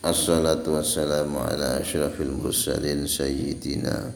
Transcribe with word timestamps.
Assalatu 0.00 0.80
wassalamu 0.80 1.44
ala 1.44 1.76
ashrafil 1.76 2.32
mursalin 2.32 3.04
sayyidina 3.04 4.08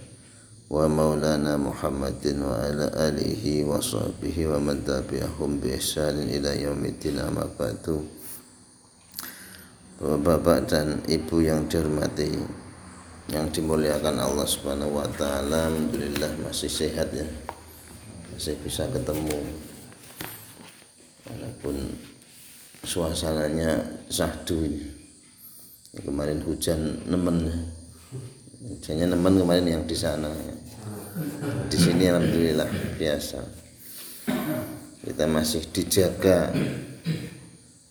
wa 0.73 0.89
maulana 0.89 1.61
Muhammadin 1.61 2.41
wa 2.41 2.57
ala 2.57 2.89
alihi 3.13 3.69
wa 3.69 3.77
sahbihi 3.77 4.49
wa 4.49 4.65
man 4.65 4.81
tabi'ahum 4.81 5.61
bi 5.61 5.77
ihsanin 5.77 6.33
ila 6.41 6.57
yaumiddin 6.57 7.21
amma 7.21 7.45
ba'du. 7.53 8.01
Bapak 10.01 10.73
dan 10.73 11.05
Ibu 11.05 11.45
yang 11.45 11.69
dihormati 11.69 12.33
yang 13.29 13.53
dimuliakan 13.53 14.25
Allah 14.25 14.49
Subhanahu 14.49 14.97
wa 14.97 15.05
taala 15.21 15.69
alhamdulillah 15.69 16.49
masih 16.49 16.73
sehat 16.73 17.13
ya. 17.13 17.29
Masih 18.33 18.57
bisa 18.65 18.89
ketemu. 18.89 19.37
Walaupun 21.29 21.77
suasananya 22.89 23.85
sahdu 24.09 24.65
ini 24.65 24.94
kemarin 26.03 26.43
hujan 26.43 26.99
nemen 27.07 27.47
hujannya 28.67 29.07
nemen 29.15 29.35
kemarin 29.39 29.67
yang 29.69 29.85
di 29.87 29.95
sana 29.95 30.33
di 31.71 31.79
sini 31.79 32.11
alhamdulillah 32.11 32.67
biasa 32.99 33.39
kita 35.05 35.29
masih 35.29 35.63
dijaga 35.71 36.51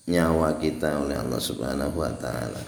nyawa 0.04 0.60
kita 0.60 1.00
oleh 1.00 1.16
Allah 1.16 1.40
Subhanahu 1.40 1.96
wa 1.96 2.12
taala. 2.20 2.60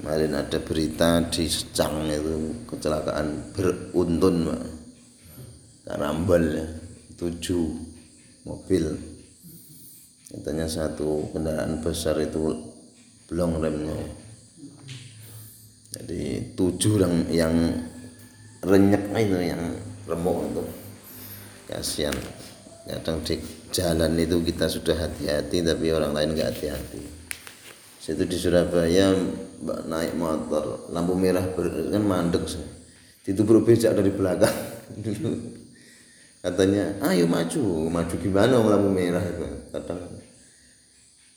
Kemarin 0.00 0.32
ada 0.32 0.58
berita 0.64 1.20
di 1.28 1.44
Secang 1.46 2.08
itu 2.08 2.64
kecelakaan 2.64 3.52
beruntun. 3.52 4.48
Karambol 5.84 6.44
ya, 6.56 6.66
tujuh 7.20 7.66
mobil. 8.48 8.96
Katanya 10.30 10.66
satu 10.70 11.28
kendaraan 11.34 11.82
besar 11.84 12.16
itu 12.22 12.56
belum 13.28 13.60
remnya. 13.60 13.98
Jadi 15.90 16.54
tujuh 16.54 17.02
yang 17.02 17.14
yang 17.30 17.54
renyek 18.62 19.10
itu 19.14 19.38
yang 19.42 19.62
remuk 20.06 20.46
itu. 20.50 20.62
Kasihan. 21.66 22.14
Kadang 22.86 23.22
di 23.22 23.38
jalan 23.70 24.18
itu 24.18 24.42
kita 24.42 24.66
sudah 24.66 24.96
hati-hati 24.98 25.62
tapi 25.62 25.94
orang 25.94 26.14
lain 26.14 26.34
nggak 26.34 26.50
hati-hati. 26.54 27.02
Situ 28.00 28.24
di 28.26 28.34
Surabaya 28.34 29.14
naik 29.60 30.16
motor 30.16 30.88
lampu 30.88 31.12
merah 31.12 31.44
ber, 31.52 31.68
kan 31.92 32.00
mandek 32.00 32.48
itu 33.28 33.42
becak 33.44 33.92
dari 33.92 34.10
belakang 34.10 34.56
katanya 36.44 36.96
ayo 37.12 37.28
maju 37.28 37.92
maju 37.92 38.14
gimana 38.16 38.56
lampu 38.56 38.88
merah 38.88 39.20
itu 39.20 39.44
kadang 39.70 40.00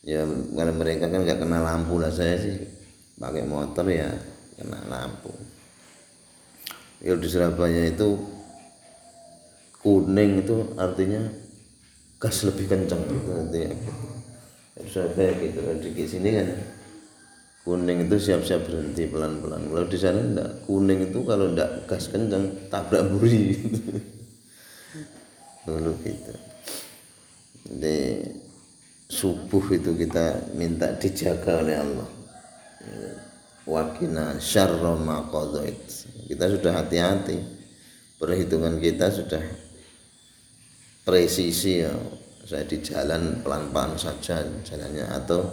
ya 0.08 0.24
karena 0.26 0.74
mereka 0.74 1.06
kan 1.12 1.22
nggak 1.28 1.40
kena 1.44 1.60
lampu 1.60 2.00
lah 2.00 2.08
saya 2.08 2.40
sih 2.40 2.56
pakai 3.20 3.44
motor 3.44 3.84
ya 3.92 4.08
kena 4.64 4.80
lampu. 4.88 5.36
Ya 7.04 7.20
di 7.20 7.28
Surabaya 7.28 7.92
itu 7.92 8.16
kuning 9.84 10.40
itu 10.40 10.72
artinya 10.80 11.20
gas 12.16 12.48
lebih 12.48 12.72
kencang 12.72 13.04
gitu 13.04 13.30
artinya 13.36 13.76
Surabaya 14.88 15.32
gitu. 15.44 15.60
Di 15.84 16.08
sini 16.08 16.30
kan 16.32 16.48
kuning 17.68 18.08
itu 18.08 18.16
siap-siap 18.16 18.64
berhenti 18.64 19.04
pelan-pelan. 19.12 19.68
Kalau 19.68 19.88
di 19.92 20.00
sana 20.00 20.20
enggak. 20.24 20.50
Kuning 20.64 21.12
itu 21.12 21.20
kalau 21.28 21.52
enggak 21.52 21.84
gas 21.84 22.08
kencang 22.08 22.72
tabrak 22.72 23.04
buri. 23.12 23.44
Gitu. 25.64 25.80
dulu 25.80 25.96
gitu. 26.04 26.36
Jadi 27.72 28.20
subuh 29.08 29.64
itu 29.72 29.96
kita 29.96 30.52
minta 30.60 30.92
dijaga 31.00 31.64
oleh 31.64 31.76
Allah 31.80 32.10
wakina 33.64 34.40
syarra 34.40 34.96
ma 35.00 35.24
kita 36.28 36.46
sudah 36.50 36.74
hati-hati. 36.84 37.38
Perhitungan 38.18 38.80
kita 38.80 39.12
sudah 39.12 39.44
presisi 41.04 41.84
ya. 41.84 41.92
Saya 42.44 42.68
di 42.68 42.84
jalan 42.84 43.40
pelan-pelan 43.40 43.96
saja 43.96 44.44
jalannya 44.44 45.08
atau 45.16 45.48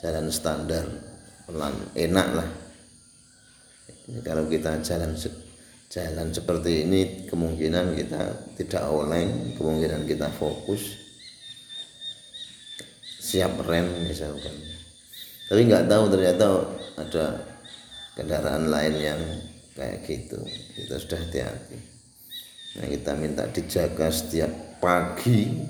jalan 0.00 0.32
standar 0.32 0.84
pelan 1.44 1.76
enak 1.92 2.28
lah. 2.32 2.48
Kalau 4.24 4.48
kita 4.48 4.80
jalan 4.80 5.12
jalan 5.92 6.28
seperti 6.32 6.88
ini 6.88 7.28
kemungkinan 7.28 7.92
kita 7.92 8.22
tidak 8.56 8.84
oleng 8.88 9.52
kemungkinan 9.60 10.08
kita 10.08 10.32
fokus. 10.32 11.00
Siap 13.20 13.60
rem 13.68 14.08
misalkan. 14.08 14.56
Tapi 15.52 15.60
nggak 15.68 15.84
tahu 15.84 16.04
ternyata 16.08 16.46
ada 16.96 17.51
kendaraan 18.16 18.68
lain 18.68 18.94
yang 19.00 19.22
kayak 19.76 20.04
gitu. 20.04 20.38
Kita 20.76 20.94
sudah 21.00 21.18
hati-hati. 21.20 21.78
Nah 22.72 22.86
kita 22.88 23.12
minta 23.16 23.44
dijaga 23.48 24.08
setiap 24.08 24.80
pagi. 24.80 25.62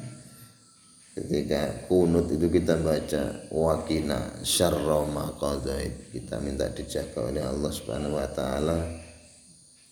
Ketika 1.13 1.93
kunut 1.93 2.33
itu 2.33 2.49
kita 2.49 2.81
baca 2.81 3.53
wakina 3.53 4.33
syarra 4.41 5.05
ma 5.05 5.29
kita 6.09 6.41
minta 6.41 6.73
dijaga 6.73 7.29
oleh 7.29 7.45
Allah 7.45 7.69
Subhanahu 7.69 8.17
wa 8.17 8.29
taala 8.33 8.81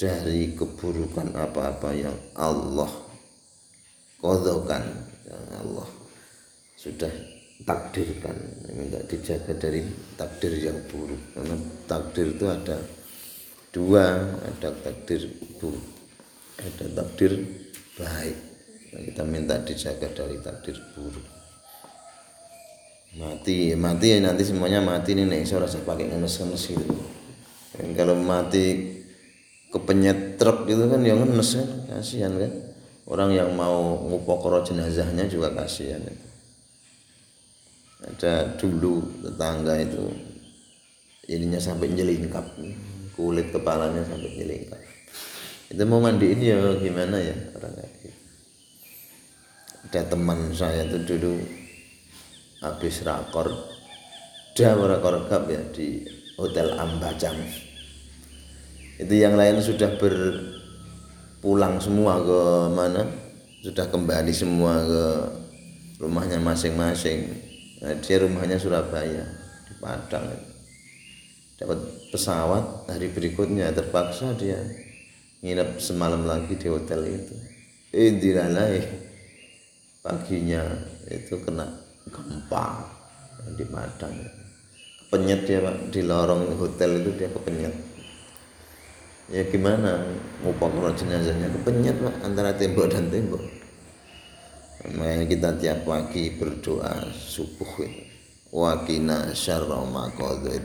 dari 0.00 0.56
keburukan 0.56 1.36
apa-apa 1.36 1.92
yang 1.92 2.16
Allah 2.32 2.88
kodokan 4.16 4.80
yang 5.28 5.44
Allah 5.60 5.88
sudah 6.80 7.12
takdirkan 7.70 8.34
minta 8.74 8.98
dijaga 9.06 9.54
dari 9.54 9.86
takdir 10.18 10.58
yang 10.58 10.82
buruk. 10.90 11.22
Karena 11.38 11.54
takdir 11.86 12.34
itu 12.34 12.44
ada 12.50 12.82
dua 13.70 14.34
ada 14.42 14.74
takdir 14.82 15.30
buruk 15.62 15.86
ada 16.58 16.86
takdir 16.90 17.32
baik. 17.94 18.38
Kita 18.90 19.22
minta 19.22 19.54
dijaga 19.62 20.10
dari 20.10 20.42
takdir 20.42 20.74
buruk. 20.98 21.26
Mati 23.14 23.74
mati 23.78 24.06
ya 24.14 24.18
nanti 24.18 24.42
semuanya 24.42 24.82
mati 24.82 25.14
nih 25.14 25.26
nih 25.26 25.46
saya 25.46 25.66
rasa 25.66 25.82
pakai 25.86 26.10
ngenes-ngenes 26.10 26.74
gitu. 26.74 26.94
Dan 27.78 27.94
kalau 27.94 28.18
mati 28.18 28.98
kepenyet 29.70 30.34
truk 30.42 30.66
gitu 30.66 30.90
kan 30.90 31.06
yang 31.06 31.22
ngenes 31.22 31.54
kan 31.54 31.68
kasihan 31.94 32.34
kan. 32.34 32.52
Orang 33.10 33.34
yang 33.34 33.50
mau 33.54 33.98
ngupokro 34.06 34.62
jenazahnya 34.62 35.26
juga 35.26 35.50
kasihan 35.50 35.98
itu 36.02 36.29
ada 38.00 38.56
dulu 38.56 39.04
tetangga 39.20 39.76
itu 39.76 40.08
ininya 41.28 41.60
sampai 41.60 41.92
nyelingkap 41.92 42.42
kulit 43.12 43.52
kepalanya 43.52 44.00
sampai 44.08 44.30
nyelingkap. 44.40 44.80
Itu 45.70 45.82
mau 45.86 46.02
mandiin 46.02 46.40
ya 46.40 46.58
gimana 46.80 47.20
ya 47.20 47.36
orang 47.54 47.74
kayak 47.76 47.92
gitu. 48.02 48.20
Ada 49.90 50.00
teman 50.10 50.50
saya 50.56 50.88
itu 50.88 50.98
dulu 51.04 51.34
habis 52.60 53.00
rakor 53.04 53.48
dia 54.52 54.76
rakor 54.76 55.24
cup 55.30 55.48
ya 55.48 55.62
di 55.72 56.04
hotel 56.36 56.76
Ambacang 56.76 57.38
itu 59.00 59.14
yang 59.16 59.32
lain 59.40 59.64
sudah 59.64 59.96
berpulang 59.96 61.80
semua 61.80 62.20
ke 62.20 62.40
mana 62.76 63.08
sudah 63.64 63.88
kembali 63.88 64.32
semua 64.32 64.76
ke 64.84 65.04
rumahnya 65.96 66.36
masing-masing 66.40 67.49
nah, 67.80 67.96
dia 68.00 68.16
rumahnya 68.20 68.60
Surabaya 68.60 69.24
di 69.68 69.74
Padang. 69.80 70.28
Dapat 71.60 71.78
pesawat 72.12 72.88
hari 72.88 73.12
berikutnya 73.12 73.68
terpaksa 73.72 74.32
dia 74.36 74.60
nginep 75.44 75.80
semalam 75.80 76.24
lagi 76.24 76.56
di 76.56 76.68
hotel 76.68 77.04
itu. 77.08 77.36
Indiralai 77.92 78.80
paginya 80.00 80.64
itu 81.08 81.36
kena 81.44 81.68
gempa 82.08 82.84
di 83.56 83.64
Padang. 83.68 84.16
Kepenyet 85.04 85.40
dia 85.42 85.58
pak 85.58 85.76
di 85.90 86.00
lorong 86.06 86.54
hotel 86.54 87.02
itu 87.02 87.10
dia 87.18 87.28
kepenyet. 87.28 87.74
Ya 89.30 89.42
gimana 89.46 90.06
mau 90.42 90.54
jenazahnya 90.92 91.50
kepenyet 91.60 91.96
pak 91.98 92.14
antara 92.24 92.56
tembok 92.56 92.88
dan 92.88 93.10
tembok 93.10 93.59
makanya 94.96 95.26
kita 95.28 95.50
tiap 95.60 95.78
pagi 95.84 96.32
berdoa 96.36 97.12
subuh 97.12 97.84
wakina 98.50 99.30
syarra 99.36 99.84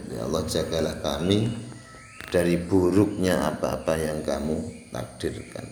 ya 0.10 0.22
Allah 0.26 0.44
jagalah 0.48 0.96
kami 1.04 1.52
dari 2.34 2.58
buruknya 2.58 3.54
apa-apa 3.54 3.94
yang 3.96 4.20
kamu 4.26 4.90
takdirkan. 4.90 5.68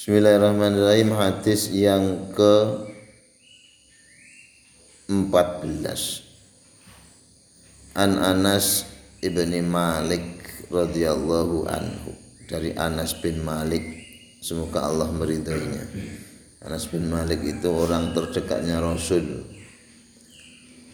Bismillahirrahmanirrahim. 0.00 1.12
Hadis 1.12 1.68
yang 1.68 2.32
ke 2.32 2.88
14 5.12 6.24
An 7.98 8.16
Anas 8.16 8.88
ibni 9.20 9.60
Malik 9.60 10.24
radhiyallahu 10.72 11.68
anhu. 11.68 12.16
Dari 12.48 12.74
Anas 12.74 13.14
bin 13.20 13.44
Malik 13.44 14.09
semoga 14.40 14.88
Allah 14.88 15.08
meridhoinya 15.12 15.84
Anas 16.60 16.92
bin 16.92 17.08
Malik 17.08 17.40
itu 17.40 17.72
orang 17.72 18.12
terdekatnya 18.12 18.84
Rasul. 18.84 19.48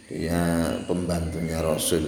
Dia 0.07 0.71
pembantunya 0.87 1.59
Rasul. 1.59 2.07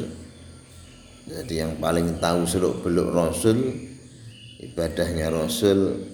Jadi 1.27 1.59
yang 1.59 1.75
paling 1.83 2.23
tahu 2.23 2.47
seluk 2.47 2.87
beluk 2.87 3.11
Rasul 3.11 3.59
ibadahnya 4.63 5.35
Rasul 5.35 6.07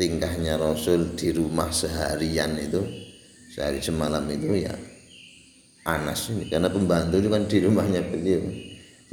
tingkahnya 0.00 0.56
Rasul 0.56 1.12
di 1.20 1.36
rumah 1.36 1.68
seharian 1.68 2.56
itu 2.56 2.80
sehari 3.52 3.84
semalam 3.84 4.24
itu 4.32 4.64
ya 4.64 4.72
Anas 5.84 6.32
ini. 6.32 6.48
Karena 6.48 6.72
pembantu 6.72 7.20
itu 7.20 7.28
kan 7.28 7.44
di 7.44 7.58
rumahnya 7.60 8.00
beliau. 8.08 8.40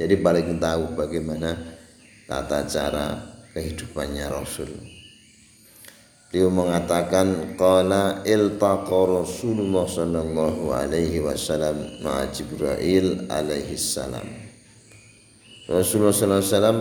Jadi 0.00 0.14
paling 0.24 0.56
tahu 0.56 0.96
bagaimana 0.96 1.52
tata 2.24 2.64
cara 2.64 3.12
kehidupannya 3.52 4.24
Rasul 4.32 4.95
Beliau 6.36 6.52
mengatakan 6.52 7.56
qala 7.56 8.20
iltaqa 8.20 8.92
Rasulullah 9.08 9.88
sallallahu 9.88 10.68
alaihi 10.68 11.24
wasallam 11.24 12.04
ma 12.04 12.28
Jibril 12.28 13.24
alaihi 13.32 13.72
salam. 13.72 14.28
Rasulullah 15.64 16.12
sallallahu 16.12 16.44
alaihi 16.44 16.52
wasallam 16.52 16.80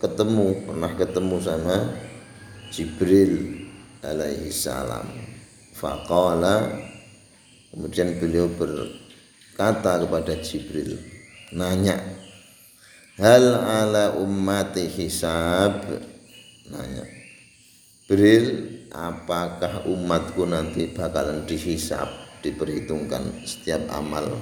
ketemu 0.00 0.46
pernah 0.64 0.92
ketemu 0.96 1.36
sama 1.36 1.76
Jibril 2.72 3.32
alaihi 4.00 4.48
salam. 4.48 5.04
Faqala 5.76 6.72
kemudian 7.76 8.16
beliau 8.16 8.48
berkata 8.56 10.00
kepada 10.00 10.32
Jibril 10.40 10.96
nanya 11.52 12.00
hal 13.20 13.52
ala 13.52 14.16
ummati 14.16 14.88
hisab 14.88 15.92
nanya 16.72 17.04
Jibril 18.08 18.80
apakah 18.94 19.82
umatku 19.90 20.46
nanti 20.46 20.86
bakalan 20.94 21.42
dihisap 21.42 22.06
diperhitungkan 22.46 23.42
setiap 23.42 23.90
amal 23.90 24.38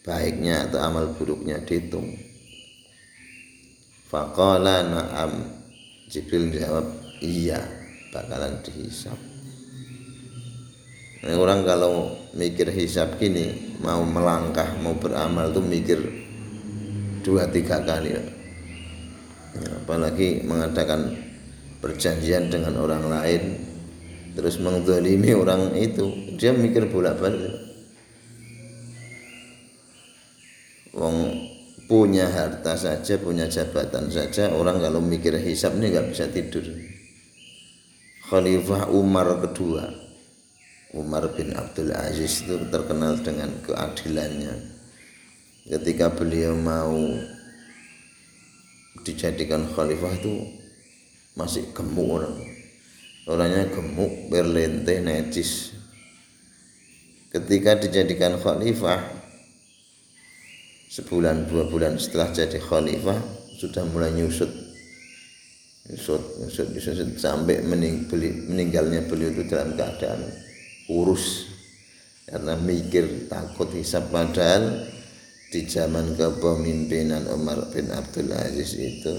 baiknya 0.00 0.64
atau 0.64 0.80
amal 0.80 1.12
buruknya 1.12 1.60
dihitung? 1.60 2.16
Faqala 4.08 4.80
na'am. 4.88 5.32
Jibril 6.06 6.54
jawab 6.54 6.86
iya 7.18 7.58
bakalan 8.14 8.62
dihisap. 8.62 9.18
Nah, 11.26 11.34
orang 11.34 11.66
kalau 11.66 12.14
mikir 12.38 12.70
hisap 12.70 13.18
gini 13.18 13.74
mau 13.82 14.06
melangkah 14.06 14.78
mau 14.78 14.94
beramal 14.94 15.50
tuh 15.50 15.66
mikir 15.66 15.98
dua 17.26 17.50
tiga 17.50 17.82
kali. 17.82 18.14
Ya, 18.14 18.22
apalagi 19.82 20.46
mengadakan 20.46 21.18
perjanjian 21.82 22.46
dengan 22.46 22.78
orang 22.78 23.10
lain 23.10 23.65
terus 24.36 24.60
mengzalimi 24.60 25.32
orang 25.32 25.72
itu. 25.72 26.36
Dia 26.36 26.52
mikir 26.52 26.92
bolak-balik. 26.92 27.56
Wong 30.92 31.16
punya 31.88 32.28
harta 32.28 32.76
saja 32.76 33.16
punya 33.16 33.46
jabatan 33.48 34.10
saja 34.10 34.50
orang 34.52 34.82
kalau 34.82 35.00
mikir 35.00 35.32
hisap 35.40 35.72
ini 35.80 35.96
nggak 35.96 36.12
bisa 36.12 36.28
tidur. 36.28 36.64
Khalifah 38.28 38.92
Umar 38.92 39.40
kedua. 39.40 39.88
Umar 40.96 41.28
bin 41.36 41.52
Abdul 41.52 41.92
Aziz 41.92 42.44
itu 42.44 42.56
terkenal 42.72 43.20
dengan 43.20 43.52
keadilannya. 43.64 44.54
Ketika 45.66 46.14
beliau 46.14 46.56
mau 46.56 46.96
dijadikan 49.04 49.68
khalifah 49.76 50.14
itu 50.16 50.34
masih 51.36 51.68
gemuk 51.76 52.16
orang 52.16 52.55
orangnya 53.26 53.66
gemuk 53.74 54.30
berlente 54.30 55.02
necis 55.02 55.74
ketika 57.34 57.76
dijadikan 57.76 58.38
khalifah 58.38 59.02
sebulan 60.88 61.44
dua 61.50 61.68
bulan 61.68 62.00
setelah 62.00 62.32
jadi 62.32 62.56
khalifah 62.56 63.18
sudah 63.56 63.84
mulai 63.92 64.12
nyusut. 64.16 64.48
Nyusut 65.86 66.22
nyusut 66.42 66.66
nyusut 66.72 66.96
sampai 67.20 67.62
mening, 67.62 68.08
beli, 68.08 68.32
meninggalnya 68.48 69.04
beliau 69.04 69.32
itu 69.32 69.44
dalam 69.46 69.76
keadaan 69.76 70.24
kurus. 70.88 71.52
Karena 72.26 72.58
mikir 72.58 73.30
takut 73.30 73.70
hisap 73.70 74.10
padahal 74.10 74.82
di 75.54 75.62
zaman 75.62 76.18
kepemimpinan 76.18 77.30
Umar 77.30 77.70
bin 77.70 77.86
Abdul 77.94 78.34
Aziz 78.34 78.74
itu 78.74 79.14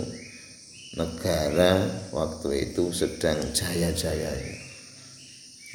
negara 0.98 1.86
waktu 2.10 2.70
itu 2.74 2.90
sedang 2.90 3.38
jaya-jaya. 3.54 4.34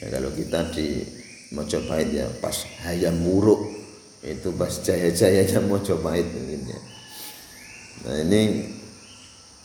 Ya, 0.03 0.07
kalau 0.11 0.35
kita 0.35 0.67
di 0.75 1.07
Mojopahit 1.55 2.11
ya 2.17 2.27
pas 2.41 2.65
hayam 2.83 3.23
muruk 3.23 3.61
itu 4.25 4.51
pas 4.59 4.73
jaya-jayanya 4.83 5.63
Mojopahit 5.63 6.27
mungkin 6.27 6.67
ya. 6.67 6.81
Nah 8.03 8.17
ini 8.27 8.43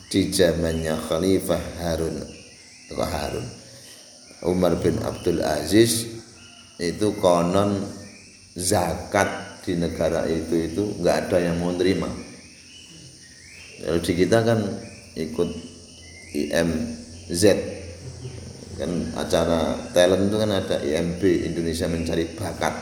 di 0.06 0.20
zamannya 0.30 0.94
Khalifah 0.94 1.64
Harun 1.82 2.16
Harun. 2.94 3.46
Umar 4.46 4.78
bin 4.78 5.02
Abdul 5.02 5.42
Aziz 5.42 6.06
itu 6.78 7.10
konon 7.18 7.82
zakat 8.54 9.58
di 9.66 9.74
negara 9.74 10.24
itu 10.30 10.54
itu 10.70 10.82
nggak 11.02 11.26
ada 11.26 11.38
yang 11.42 11.58
mau 11.58 11.74
terima 11.74 12.06
kalau 13.82 14.00
di 14.02 14.12
kita 14.14 14.38
kan 14.46 14.58
ikut 15.16 15.50
IMZ 16.34 17.42
kan 18.78 18.90
acara 19.18 19.74
talent 19.90 20.30
itu 20.30 20.36
kan 20.38 20.50
ada 20.54 20.76
IMB 20.78 21.22
Indonesia 21.50 21.90
mencari 21.90 22.24
bakat. 22.38 22.74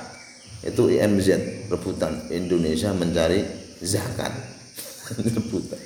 Itu 0.66 0.92
IMZ 0.92 1.28
rebutan. 1.72 2.28
Indonesia 2.28 2.92
mencari 2.92 3.40
zakat. 3.80 4.34
Rebutan. 5.36 5.80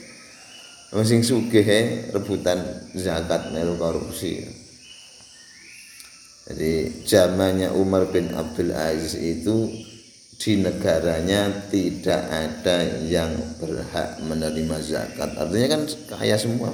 Masing 0.91 1.23
sugih 1.23 1.63
rebutan 2.11 2.59
zakat 2.99 3.55
melu 3.55 3.79
korupsi. 3.79 4.43
Jadi 6.51 7.07
zamannya 7.07 7.71
Umar 7.71 8.11
bin 8.11 8.35
Abdul 8.35 8.75
Aziz 8.75 9.15
itu 9.15 9.71
di 10.41 10.57
negaranya 10.57 11.69
tidak 11.69 12.23
ada 12.33 12.81
yang 13.05 13.29
berhak 13.61 14.25
menerima 14.25 14.77
zakat. 14.81 15.37
Artinya 15.37 15.69
kan 15.77 15.83
kaya 16.17 16.41
semua 16.41 16.73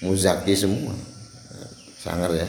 muzaki 0.00 0.54
semua. 0.56 0.94
Sangar 1.98 2.30
ya. 2.32 2.48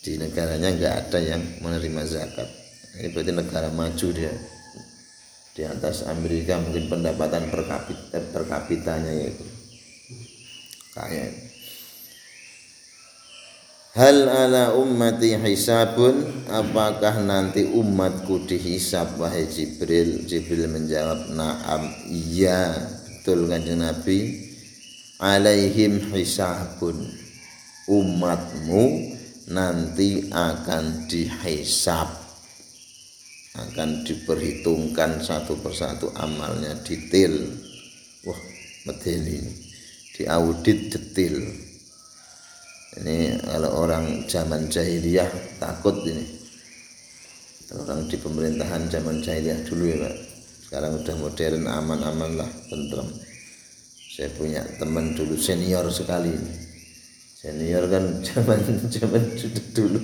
Di 0.00 0.16
negaranya 0.16 0.70
nggak 0.70 0.94
ada 1.06 1.18
yang 1.18 1.42
menerima 1.60 2.02
zakat. 2.06 2.48
Ini 2.96 3.12
berarti 3.12 3.32
negara 3.34 3.68
maju 3.68 4.08
dia. 4.14 4.32
Di 5.56 5.64
atas 5.64 6.08
Amerika 6.08 6.56
mungkin 6.60 6.88
pendapatan 6.88 7.52
per 7.52 7.68
kapita 7.68 8.18
per 8.32 8.42
kapitanya 8.48 9.12
itu. 9.12 9.44
Kaya 10.96 11.28
Hal 13.96 14.28
ala 14.28 14.76
ummati 14.76 15.40
hisabun? 15.40 16.44
Apakah 16.52 17.16
nanti 17.24 17.64
umatku 17.64 18.44
dihisab 18.44 19.16
Wahai 19.16 19.48
Jibril? 19.48 20.28
Jibril 20.28 20.68
menjawab 20.68 21.32
Naam 21.32 21.88
Iya 22.04 22.76
Betul 23.08 23.48
kanjeng 23.48 23.80
Nabi. 23.80 24.36
Alaihim 25.16 26.12
hisabun. 26.12 27.08
Umatmu 27.88 29.16
Nanti 29.48 30.28
akan 30.28 31.08
dihisab 31.08 32.12
Akan 33.56 34.04
diperhitungkan 34.04 35.24
Satu 35.24 35.56
persatu 35.56 36.12
amalnya 36.20 36.76
detail. 36.84 37.32
Wah 38.28 38.40
medeni 38.84 39.40
Diaudit 40.12 40.92
detail 40.92 41.65
ini 43.02 43.36
kalau 43.44 43.84
orang 43.84 44.24
zaman 44.24 44.68
jahiliyah 44.72 45.28
takut 45.60 46.00
ini. 46.06 46.24
Orang 47.76 48.06
di 48.06 48.16
pemerintahan 48.16 48.88
zaman 48.88 49.20
jahiliyah 49.20 49.60
dulu 49.68 49.84
ya 49.84 49.96
pak. 50.06 50.14
Sekarang 50.66 50.92
udah 50.98 51.14
modern 51.18 51.62
aman-aman 51.66 52.30
lah 52.42 52.50
tentram 52.66 53.06
saya 54.16 54.32
punya 54.32 54.64
teman 54.80 55.12
dulu 55.12 55.36
senior 55.36 55.84
sekali 55.92 56.32
senior 57.36 57.84
kan 57.92 58.16
zaman 58.32 58.60
zaman 58.88 59.22
dulu. 59.76 60.00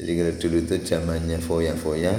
Jadi 0.00 0.10
kalau 0.16 0.34
dulu 0.40 0.56
itu 0.64 0.76
zamannya 0.88 1.38
foya-foya 1.40 2.16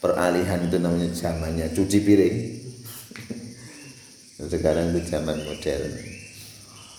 peralihan 0.00 0.64
itu 0.64 0.76
namanya 0.80 1.08
zamannya 1.12 1.68
cuci 1.76 1.98
piring. 2.00 2.36
Sekarang 4.52 4.96
itu 4.96 5.04
zaman 5.04 5.36
modern 5.36 6.17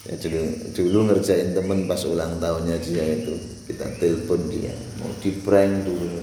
ya 0.08 0.15
dulu 0.15 0.41
dulu 0.72 1.00
ngerjain 1.12 1.51
temen 1.51 1.89
pas 1.89 2.00
ulang 2.08 2.39
tahunnya 2.39 2.77
dia 2.79 3.03
itu. 3.20 3.36
Kita 3.68 3.86
telepon 4.00 4.48
dia 4.48 4.74
mau 5.01 5.12
di 5.20 5.32
prank 5.44 5.84
dulu. 5.84 6.20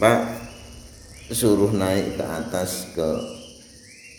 Pak 0.00 0.20
suruh 1.30 1.70
naik 1.70 2.18
ke 2.18 2.24
atas 2.26 2.90
ke 2.92 3.08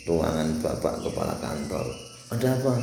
ruangan 0.07 0.57
bapak 0.63 1.03
kepala 1.05 1.35
kantor. 1.37 1.85
Ada 2.31 2.47
apa? 2.57 2.73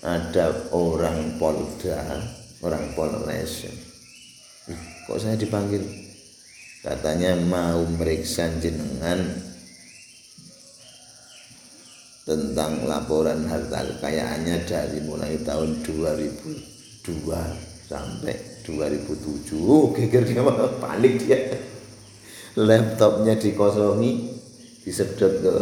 Ada 0.00 0.46
orang 0.72 1.36
polda 1.36 2.22
orang 2.64 2.92
polres. 2.96 3.68
Kok 5.08 5.18
saya 5.18 5.36
dipanggil? 5.36 5.82
Katanya 6.80 7.36
mau 7.36 7.84
meriksa 7.84 8.48
jenengan 8.56 9.49
tentang 12.30 12.86
laporan 12.86 13.42
harta 13.50 13.82
kekayaannya 13.82 14.62
dari 14.62 15.02
mulai 15.02 15.34
tahun 15.42 15.82
2002 15.82 17.26
sampai 17.90 18.62
2007 18.62 19.58
oh 19.58 19.90
geger 19.90 20.22
dia 20.22 20.46
panik 20.78 21.26
dia. 21.26 21.58
Laptopnya 22.54 23.34
dikosongi 23.34 24.30
disedot 24.86 25.42
ke 25.42 25.54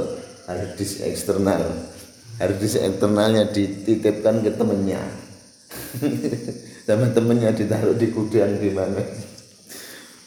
harddisk 0.45 1.09
eksternal. 1.09 1.65
Harddisk 2.37 2.85
eksternalnya 2.85 3.49
dititipkan 3.49 4.45
ke 4.45 4.53
temennya. 4.53 5.01
Sama 6.89 7.09
temennya 7.17 7.57
ditaruh 7.57 7.97
di 7.97 8.13
gudang 8.13 8.61
gimana 8.61 9.01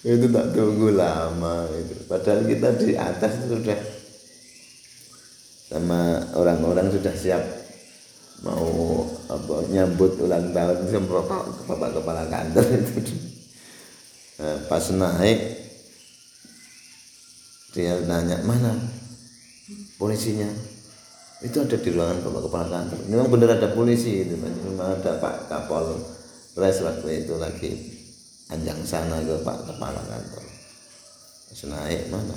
itu 0.02 0.26
tak 0.34 0.58
tunggu 0.58 0.98
lama 0.98 1.70
itu. 1.78 1.94
Padahal 2.10 2.42
kita 2.50 2.74
di 2.82 2.98
atas 2.98 3.46
sudah 3.46 3.78
sama 5.72 6.20
orang-orang 6.36 6.92
sudah 6.92 7.16
siap 7.16 7.40
mau 8.44 9.08
apa 9.32 9.72
nyambut 9.72 10.20
ulang 10.20 10.52
tahun 10.52 10.84
sama 10.92 11.08
bapak, 11.24 11.44
bapak 11.72 11.90
kepala 11.96 12.24
kantor 12.28 12.66
itu. 12.76 13.16
Nah, 14.42 14.58
pas 14.68 14.86
naik 14.92 15.40
dia 17.72 17.96
nanya 18.04 18.44
mana 18.44 18.76
polisinya? 19.96 20.52
Itu 21.40 21.64
ada 21.64 21.80
di 21.80 21.90
ruangan 21.90 22.20
bapak 22.20 22.42
kepala 22.52 22.68
kantor. 22.68 23.00
Memang 23.08 23.28
benar 23.32 23.50
ada 23.56 23.72
polisi 23.72 24.28
itu 24.28 24.36
memang 24.36 25.00
ada 25.00 25.16
pak 25.24 25.48
kapol 25.48 25.96
res 26.60 26.84
waktu 26.84 27.24
itu 27.24 27.40
lagi 27.40 27.72
anjang 28.52 28.84
sana 28.84 29.24
ke 29.24 29.40
Pak 29.48 29.64
Kepala 29.64 30.04
Kantor. 30.04 30.44
Terus 31.48 31.72
naik 31.72 32.12
mana 32.12 32.36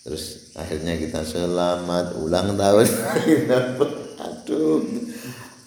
terus 0.00 0.52
akhirnya 0.56 0.96
kita 0.96 1.24
selamat 1.24 2.20
ulang 2.20 2.56
tahun. 2.56 2.86
Aduh. 4.26 4.80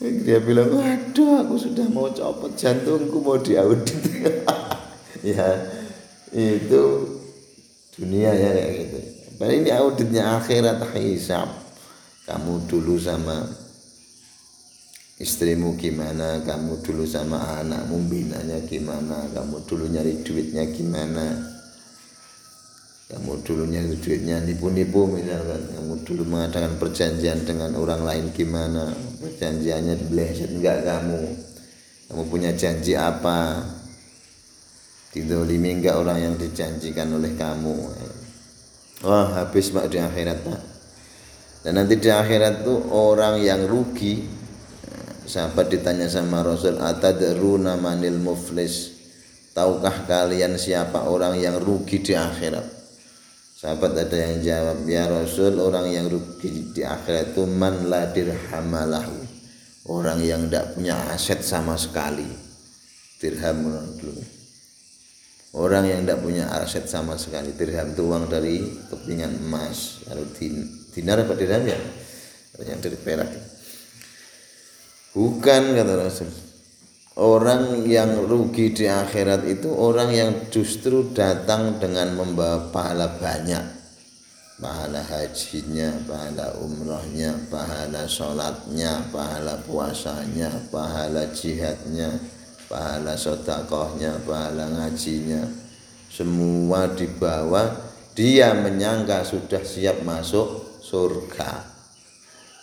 Dia 0.04 0.44
bilang 0.44 0.68
waduh 0.68 1.48
aku 1.48 1.56
sudah 1.56 1.88
mau 1.88 2.12
copot 2.12 2.52
jantungku 2.60 3.24
mau 3.24 3.40
diaudit. 3.40 4.04
Ya 5.24 5.56
itu 6.36 6.84
dunia 7.96 8.36
ya 8.36 8.52
kayak 8.52 8.72
gitu. 8.76 9.00
Padahal 9.40 9.56
ini 9.56 9.72
auditnya 9.72 10.36
akhirat 10.36 10.84
hisab 11.00 11.48
kamu 12.28 12.68
dulu 12.68 13.00
sama 13.00 13.44
istrimu 15.20 15.76
gimana, 15.76 16.44
kamu 16.44 16.80
dulu 16.84 17.04
sama 17.04 17.64
anakmu 17.64 18.00
binanya 18.08 18.60
gimana, 18.68 19.28
kamu 19.32 19.64
dulu 19.68 19.88
nyari 19.92 20.24
duitnya 20.24 20.68
gimana, 20.72 21.53
kamu 23.14 23.46
dulu 23.46 23.64
nyari 23.70 23.94
duitnya 24.02 24.42
nipu-nipu 24.42 25.06
misalkan, 25.06 25.62
kamu 25.70 25.94
dulu 26.02 26.24
mengadakan 26.26 26.82
perjanjian 26.82 27.46
dengan 27.46 27.78
orang 27.78 28.02
lain 28.02 28.34
gimana, 28.34 28.90
perjanjiannya 29.22 30.02
dibeleset 30.02 30.50
enggak 30.50 30.82
kamu, 30.82 31.22
kamu 32.10 32.24
punya 32.26 32.52
janji 32.58 32.98
apa, 32.98 33.62
didolimi 35.14 35.78
enggak 35.78 35.94
orang 35.94 36.26
yang 36.26 36.36
dijanjikan 36.42 37.14
oleh 37.14 37.38
kamu, 37.38 37.94
wah 39.06 39.30
habis 39.38 39.70
pak 39.70 39.94
di 39.94 40.02
akhirat 40.02 40.42
pak, 40.42 40.62
dan 41.62 41.78
nanti 41.78 42.02
di 42.02 42.10
akhirat 42.10 42.66
tuh 42.66 42.82
orang 42.90 43.38
yang 43.38 43.70
rugi 43.70 44.42
Sahabat 45.24 45.72
ditanya 45.72 46.12
sama 46.12 46.44
Rasul 46.44 46.84
Atadruna 46.84 47.80
manil 47.80 48.20
muflis? 48.20 48.92
Tahukah 49.56 50.04
kalian 50.04 50.60
siapa 50.60 51.08
orang 51.08 51.40
yang 51.40 51.64
rugi 51.64 52.04
di 52.04 52.12
akhirat 52.12 52.83
Sahabat 53.64 53.96
ada 53.96 54.18
yang 54.20 54.44
jawab 54.44 54.84
Ya 54.92 55.08
Rasul 55.08 55.56
orang 55.56 55.88
yang 55.88 56.12
rugi 56.12 56.76
di 56.76 56.84
akhirat 56.84 57.32
itu 57.32 57.48
Man 57.48 57.88
la 57.88 58.12
dirhamalahu. 58.12 59.24
Orang 59.88 60.20
yang 60.20 60.52
tidak 60.52 60.76
punya 60.76 61.00
aset 61.16 61.40
sama 61.40 61.80
sekali. 61.80 62.28
Dirham 63.24 63.64
dulu 63.96 64.20
Orang 65.56 65.88
yang 65.88 66.04
tidak 66.04 66.20
punya 66.20 66.52
aset 66.60 66.92
sama 66.92 67.16
sekali 67.16 67.56
Dirham 67.56 67.96
itu 67.96 68.04
uang 68.04 68.28
dari 68.28 68.68
kepingan 68.92 69.32
emas. 69.48 70.04
Kalau 70.12 70.28
dinar 70.92 71.24
apa 71.24 71.32
dirham 71.40 71.64
ya? 71.64 71.80
Yang 72.68 72.92
dari 72.92 72.98
perak. 73.00 73.32
Bukan 75.16 75.62
kata 75.72 75.94
Rasul. 76.04 76.53
Orang 77.14 77.86
yang 77.86 78.26
rugi 78.26 78.74
di 78.74 78.90
akhirat 78.90 79.46
itu 79.46 79.70
orang 79.70 80.10
yang 80.10 80.32
justru 80.50 81.14
datang 81.14 81.78
dengan 81.78 82.18
membawa 82.18 82.74
pahala 82.74 83.22
banyak. 83.22 83.62
Pahala 84.58 85.06
hajinya, 85.06 85.94
pahala 86.10 86.58
umrohnya, 86.58 87.38
pahala 87.54 88.10
sholatnya, 88.10 89.06
pahala 89.14 89.62
puasanya, 89.62 90.50
pahala 90.74 91.30
jihadnya, 91.30 92.18
pahala 92.66 93.14
sodakohnya, 93.14 94.18
pahala 94.26 94.74
ngajinya. 94.74 95.46
Semua 96.10 96.90
dibawa, 96.98 97.78
dia 98.18 98.58
menyangka 98.58 99.22
sudah 99.22 99.62
siap 99.62 100.02
masuk 100.02 100.82
surga. 100.82 101.62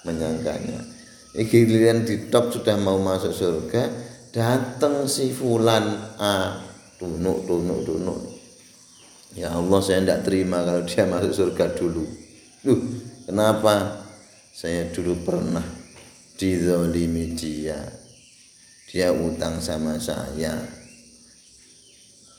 Menyangkanya 0.03 0.99
giliran 1.31 2.03
di 2.03 2.27
top 2.27 2.51
sudah 2.51 2.75
mau 2.75 2.99
masuk 2.99 3.31
surga 3.31 4.10
datang 4.31 5.07
si 5.07 5.35
fulan. 5.35 6.17
A 6.19 6.59
tunuk 7.01 7.49
tunuk 7.49 7.81
tunuk 7.89 8.41
ya 9.35 9.55
Allah 9.55 9.81
saya 9.81 10.03
tidak 10.03 10.21
terima 10.27 10.63
kalau 10.67 10.83
dia 10.87 11.07
masuk 11.07 11.33
surga 11.33 11.67
dulu. 11.75 12.05
Duh, 12.61 12.81
kenapa? 13.25 14.05
Saya 14.51 14.91
dulu 14.93 15.17
pernah 15.25 15.65
dizolimi 16.37 17.33
dia. 17.33 17.79
Dia 18.91 19.15
utang 19.15 19.63
sama 19.63 19.97
saya. 20.03 20.59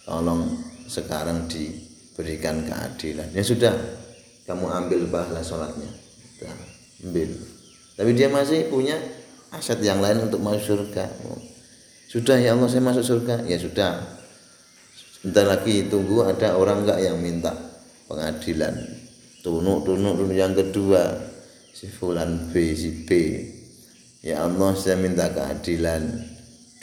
Tolong 0.03 0.59
sekarang 0.91 1.47
diberikan 1.47 2.67
keadilan. 2.67 3.31
Ya 3.31 3.41
sudah 3.41 3.71
kamu 4.43 4.67
ambil 4.67 5.01
pahala 5.07 5.39
sholatnya. 5.39 5.87
Ambil. 7.07 7.31
Tapi 7.95 8.11
dia 8.11 8.27
masih 8.27 8.67
punya 8.67 8.99
aset 9.55 9.79
yang 9.79 10.03
lain 10.03 10.27
untuk 10.27 10.43
masuk 10.43 10.75
surga 10.75 11.07
sudah 12.11 12.35
ya 12.35 12.51
Allah 12.51 12.67
saya 12.67 12.83
masuk 12.83 13.05
surga. 13.07 13.47
Ya 13.47 13.55
sudah. 13.55 14.03
Sebentar 15.15 15.47
lagi 15.47 15.87
tunggu 15.87 16.27
ada 16.27 16.59
orang 16.59 16.83
enggak 16.83 16.99
yang 16.99 17.15
minta 17.23 17.55
pengadilan. 18.11 18.75
Tunuk 19.39 19.87
tunuk 19.87 20.19
tunuk 20.19 20.35
yang 20.35 20.51
kedua. 20.51 21.07
Si 21.71 21.87
fulan 21.87 22.51
B 22.51 22.75
si 22.75 23.07
B. 23.07 23.09
Ya 24.19 24.43
Allah 24.43 24.75
saya 24.75 24.99
minta 24.99 25.31
keadilan. 25.31 26.03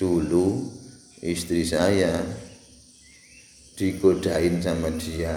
Dulu 0.01 0.65
istri 1.21 1.69
saya 1.69 2.25
digodain 3.77 4.65
sama 4.65 4.89
dia. 4.97 5.37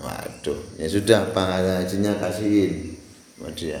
Waduh. 0.00 0.80
Ya 0.80 0.88
sudah 0.88 1.28
pahala 1.36 1.84
hajinya 1.84 2.16
kasihin 2.16 2.96
dia 3.56 3.80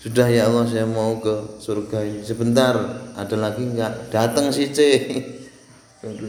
sudah 0.00 0.32
ya 0.32 0.48
Allah 0.48 0.64
saya 0.64 0.88
mau 0.88 1.20
ke 1.20 1.60
surga 1.60 2.00
ini. 2.08 2.24
Sebentar 2.24 2.72
ada 3.12 3.36
lagi 3.36 3.68
enggak 3.68 4.08
datang 4.08 4.48
si 4.48 4.72
C. 4.72 4.80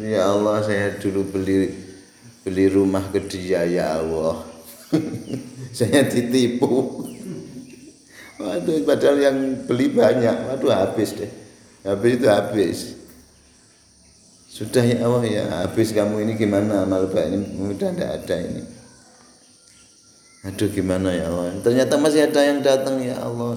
Ya 0.04 0.28
Allah 0.28 0.60
saya 0.60 1.00
dulu 1.00 1.32
beli 1.32 1.72
beli 2.44 2.68
rumah 2.68 3.08
ke 3.08 3.24
dia 3.32 3.64
ya 3.64 4.04
Allah. 4.04 4.44
Saya 5.72 6.04
ditipu. 6.04 6.68
Waduh 8.44 8.84
padahal 8.84 9.24
yang 9.24 9.38
beli 9.64 9.88
banyak. 9.96 10.52
Waduh 10.52 10.76
habis 10.76 11.16
deh. 11.16 11.32
Habis 11.88 12.12
itu 12.20 12.28
habis. 12.28 12.78
Sudah 14.52 14.84
ya 14.84 15.08
Allah 15.08 15.24
ya 15.24 15.44
habis 15.64 15.96
kamu 15.96 16.28
ini 16.28 16.36
gimana? 16.36 16.84
Amal 16.84 17.08
baik 17.08 17.40
ini 17.40 17.48
mudah 17.56 17.96
tidak 17.96 18.20
ada 18.20 18.36
ini 18.36 18.81
aduh 20.42 20.70
gimana 20.74 21.14
ya 21.14 21.30
Allah? 21.30 21.54
Ternyata 21.62 21.98
masih 22.02 22.26
ada 22.26 22.42
yang 22.42 22.60
datang 22.66 22.98
ya 23.02 23.22
Allah 23.22 23.54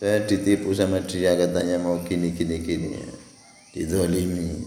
saya 0.00 0.24
ditipu 0.24 0.72
sama 0.72 1.04
dia 1.04 1.36
katanya 1.36 1.76
mau 1.76 2.00
gini 2.00 2.32
gini 2.32 2.56
gini. 2.64 2.88
Ya. 2.96 3.12
didolimi. 3.70 4.66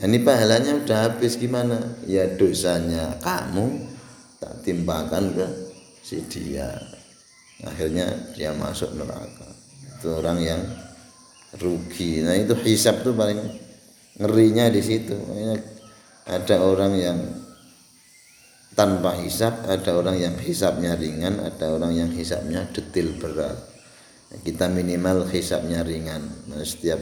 Nah, 0.00 0.04
ini 0.08 0.18
pahalanya 0.24 0.80
udah 0.80 0.98
habis 1.12 1.36
gimana? 1.36 1.78
Ya 2.08 2.24
dosanya 2.24 3.20
kamu 3.20 3.84
tak 4.40 4.64
timpakan 4.64 5.36
ke 5.36 5.46
si 6.00 6.24
dia. 6.24 6.72
Akhirnya 7.68 8.32
dia 8.32 8.56
masuk 8.56 8.96
neraka. 8.96 9.46
Itu 10.00 10.24
orang 10.24 10.40
yang 10.40 10.62
rugi. 11.60 12.24
Nah 12.24 12.32
itu 12.32 12.56
hisap 12.64 13.04
tuh 13.04 13.12
paling 13.12 13.38
ngerinya 14.16 14.72
di 14.72 14.80
situ. 14.80 15.16
Ada 16.24 16.64
orang 16.64 16.92
yang 16.96 17.18
tanpa 18.76 19.16
hisap 19.16 19.64
ada 19.64 19.96
orang 19.96 20.20
yang 20.20 20.36
hisapnya 20.36 20.92
ringan 21.00 21.40
ada 21.40 21.72
orang 21.72 21.96
yang 21.96 22.12
hisapnya 22.12 22.68
detil 22.68 23.16
berat. 23.16 23.56
Kita 24.44 24.68
minimal 24.68 25.24
hisapnya 25.32 25.80
ringan. 25.80 26.20
Nah, 26.52 26.60
setiap 26.60 27.00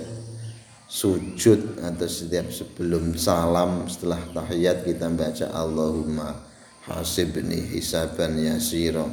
sujud 0.86 1.82
atau 1.82 2.06
setiap 2.06 2.46
sebelum 2.54 3.18
salam 3.18 3.90
setelah 3.90 4.22
tahiyat 4.30 4.86
kita 4.86 5.10
baca 5.10 5.50
Allahumma 5.50 6.46
hasibni 6.86 7.58
hisaban 7.74 8.38
yasira. 8.38 9.10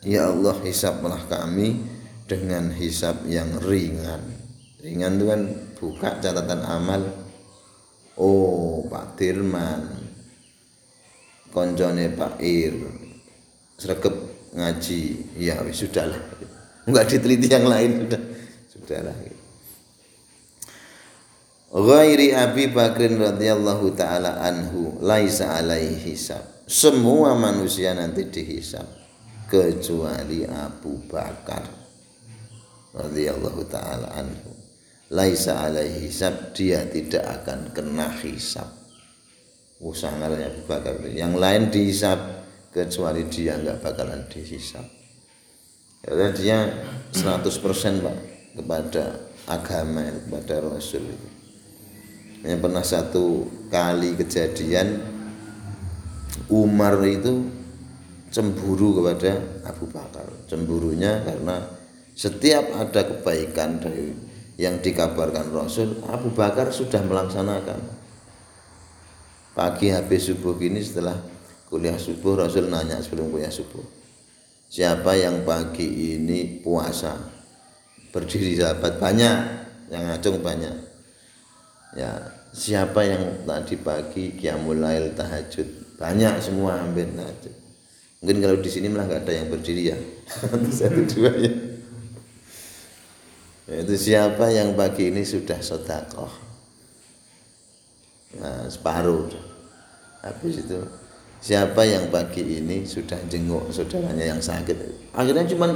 Ya 0.00 0.32
Allah 0.32 0.56
hisablah 0.64 1.28
kami 1.28 1.84
dengan 2.24 2.72
hisab 2.72 3.28
yang 3.28 3.52
ringan. 3.60 4.24
Ringan 4.80 5.20
itu 5.20 5.24
kan 5.28 5.42
buka 5.76 6.10
catatan 6.24 6.64
amal. 6.64 7.02
Oh 8.16 8.88
Pak 8.88 9.20
Dirman 9.20 10.07
konjone 11.50 12.12
Pak 12.12 12.40
Ir 12.40 12.74
sregep 13.78 14.14
ngaji 14.56 15.00
ya 15.38 15.60
sudah 15.70 16.08
lah 16.10 16.22
enggak 16.88 17.04
diteliti 17.12 17.46
yang 17.52 17.68
lain 17.68 18.04
sudah 18.06 18.22
sudah 18.72 19.00
lah 19.04 19.16
ghairi 21.68 22.32
Abi 22.32 22.72
Bakrin 22.72 23.20
radhiyallahu 23.20 23.92
taala 23.92 24.40
anhu 24.40 24.96
laisa 25.04 25.60
alaihi 25.60 26.12
hisab. 26.12 26.40
Semua 26.68 27.32
manusia 27.36 27.96
nanti 27.96 28.28
dihisab 28.28 28.84
kecuali 29.48 30.44
Abu 30.48 31.00
Bakar 31.08 31.64
radhiyallahu 32.92 33.68
taala 33.68 34.08
anhu. 34.16 34.52
Laisa 35.08 35.64
alaihi 35.64 36.08
hisab, 36.08 36.52
dia 36.52 36.84
tidak 36.84 37.24
akan 37.40 37.72
kena 37.72 38.12
hisab. 38.20 38.68
Oh 39.78 39.94
sangarnya 39.94 40.50
Abu 40.50 40.66
Bakar. 40.66 40.98
Yang 41.06 41.34
lain 41.38 41.62
dihisab 41.70 42.18
kecuali 42.74 43.26
dia 43.30 43.54
enggak 43.54 43.78
bakalan 43.78 44.26
dihisab. 44.26 44.84
Karena 46.02 46.28
dia 46.34 46.58
100% 47.14 48.04
Pak 48.04 48.16
kepada 48.58 49.28
agama 49.48 50.04
kepada 50.04 50.60
Rasul 50.60 51.08
itu 51.08 51.28
yang 52.46 52.60
pernah 52.62 52.84
satu 52.84 53.48
kali 53.72 54.14
kejadian 54.14 55.02
Umar 56.52 57.00
itu 57.02 57.48
cemburu 58.30 59.02
kepada 59.02 59.42
Abu 59.66 59.88
Bakar 59.90 60.28
cemburunya 60.46 61.24
karena 61.24 61.64
setiap 62.12 62.68
ada 62.76 63.08
kebaikan 63.08 63.80
dari 63.80 64.12
yang 64.60 64.78
dikabarkan 64.78 65.50
Rasul 65.50 65.98
Abu 66.06 66.30
Bakar 66.30 66.70
sudah 66.70 67.02
melaksanakan 67.02 67.97
pagi 69.58 69.90
habis 69.90 70.30
subuh 70.30 70.54
gini 70.54 70.78
setelah 70.78 71.18
kuliah 71.66 71.98
subuh 71.98 72.38
Rasul 72.38 72.70
nanya 72.70 73.02
sebelum 73.02 73.34
kuliah 73.34 73.50
subuh 73.50 73.82
siapa 74.70 75.18
yang 75.18 75.42
pagi 75.42 76.14
ini 76.14 76.62
puasa? 76.62 77.18
Berdiri 78.08 78.56
sahabat 78.56 78.96
banyak 78.96 79.36
yang 79.92 80.08
ngacung 80.08 80.40
banyak. 80.40 80.72
Ya 81.92 82.08
siapa 82.56 83.04
yang 83.04 83.44
tadi 83.44 83.76
pagi 83.76 84.32
qiyamul 84.32 84.80
lail 84.80 85.12
tahajud? 85.12 85.98
Banyak 85.98 86.38
semua 86.38 86.78
hampir 86.78 87.10
tahajud 87.10 87.54
mungkin 88.18 88.38
kalau 88.42 88.58
di 88.58 88.66
sini 88.66 88.90
malah 88.90 89.06
nggak 89.06 89.22
ada 89.26 89.32
yang 89.34 89.46
berdiri 89.50 89.82
ya. 89.92 89.98
Satu 90.78 91.02
dua 91.04 91.32
ya. 91.34 91.52
Itu 93.68 93.94
siapa 94.00 94.48
yang 94.54 94.72
pagi 94.78 95.12
ini 95.12 95.26
sudah 95.26 95.60
sodakoh 95.60 96.48
nah 98.36 98.68
separuh 98.68 99.24
habis 100.22 100.64
itu 100.66 100.80
siapa 101.38 101.86
yang 101.86 102.10
pagi 102.10 102.42
ini 102.42 102.82
sudah 102.82 103.18
jenguk 103.30 103.70
saudaranya 103.70 104.34
yang 104.34 104.42
sakit? 104.42 104.76
Akhirnya 105.14 105.46
cuman 105.46 105.74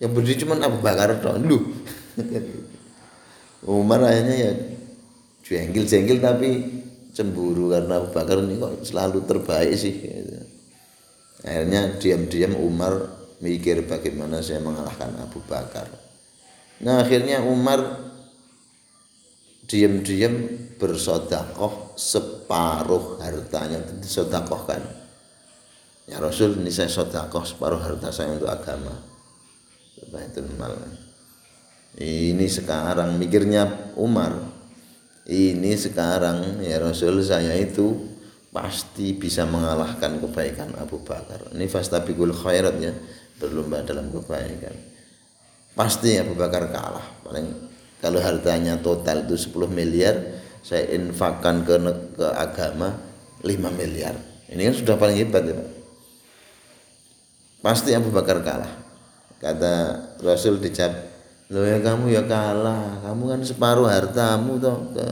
yang 0.00 0.10
berdiri 0.16 0.40
cuman 0.44 0.58
Abu 0.64 0.78
Bakar 0.80 1.12
dong 1.20 1.44
lu. 1.44 1.58
Umar 3.68 4.00
akhirnya 4.00 4.36
ya 4.48 4.52
jengkel-jengkel 5.44 6.24
tapi 6.24 6.50
cemburu 7.12 7.68
karena 7.68 8.00
Abu 8.00 8.08
Bakar 8.16 8.40
ini 8.40 8.56
kok 8.56 8.80
selalu 8.86 9.28
terbaik 9.28 9.76
sih 9.76 9.94
gitu. 10.00 10.40
akhirnya 11.44 12.00
diam-diam 12.00 12.56
Umar 12.56 13.20
mikir 13.40 13.84
bagaimana 13.84 14.40
saya 14.40 14.64
mengalahkan 14.64 15.12
Abu 15.20 15.44
Bakar. 15.44 15.88
Nah 16.80 17.04
akhirnya 17.04 17.44
Umar 17.44 18.09
diam-diam 19.70 20.34
bersodakoh 20.74 21.94
separuh 21.94 23.22
hartanya 23.22 23.78
disodakohkan 24.02 24.82
ya 26.10 26.18
Rasul 26.18 26.58
ini 26.58 26.74
saya 26.74 26.90
sodakoh 26.90 27.46
separuh 27.46 27.78
harta 27.78 28.10
saya 28.10 28.34
untuk 28.34 28.50
agama 28.50 28.98
itu 30.02 30.42
mal 30.58 30.74
ini 31.94 32.50
sekarang 32.50 33.14
mikirnya 33.14 33.94
Umar 33.94 34.34
ini 35.30 35.78
sekarang 35.78 36.58
ya 36.58 36.82
Rasul 36.82 37.22
saya 37.22 37.54
itu 37.54 38.10
pasti 38.50 39.14
bisa 39.14 39.46
mengalahkan 39.46 40.18
kebaikan 40.18 40.74
Abu 40.74 40.98
Bakar. 41.06 41.54
Ini 41.54 41.70
fastabikul 41.70 42.34
khairat 42.34 42.76
ya, 42.82 42.90
berlomba 43.38 43.86
dalam 43.86 44.10
kebaikan. 44.10 44.74
Pasti 45.78 46.18
Abu 46.18 46.34
Bakar 46.34 46.66
kalah. 46.74 47.06
Paling 47.22 47.69
kalau 48.00 48.20
hartanya 48.20 48.80
total 48.80 49.28
itu 49.28 49.36
10 49.36 49.68
miliar, 49.68 50.16
saya 50.64 50.88
infakkan 50.96 51.64
ke 51.68 51.76
ke 52.16 52.26
agama 52.32 52.96
5 53.44 53.48
miliar. 53.76 54.16
Ini 54.50 54.72
kan 54.72 54.74
sudah 54.74 54.96
paling 54.96 55.16
hebat 55.20 55.44
ya, 55.46 55.54
Pak. 55.54 55.68
Pasti 57.60 57.92
Abu 57.92 58.08
Bakar 58.08 58.40
kalah. 58.40 58.72
Kata 59.40 59.72
Rasul 60.20 60.60
dijawab 60.60 61.10
Loh 61.50 61.66
ya 61.66 61.82
kamu 61.82 62.14
ya 62.14 62.22
kalah, 62.30 63.02
kamu 63.02 63.22
kan 63.26 63.40
separuh 63.42 63.90
hartamu 63.90 64.54
toh 64.62 64.86
ke 64.94 65.06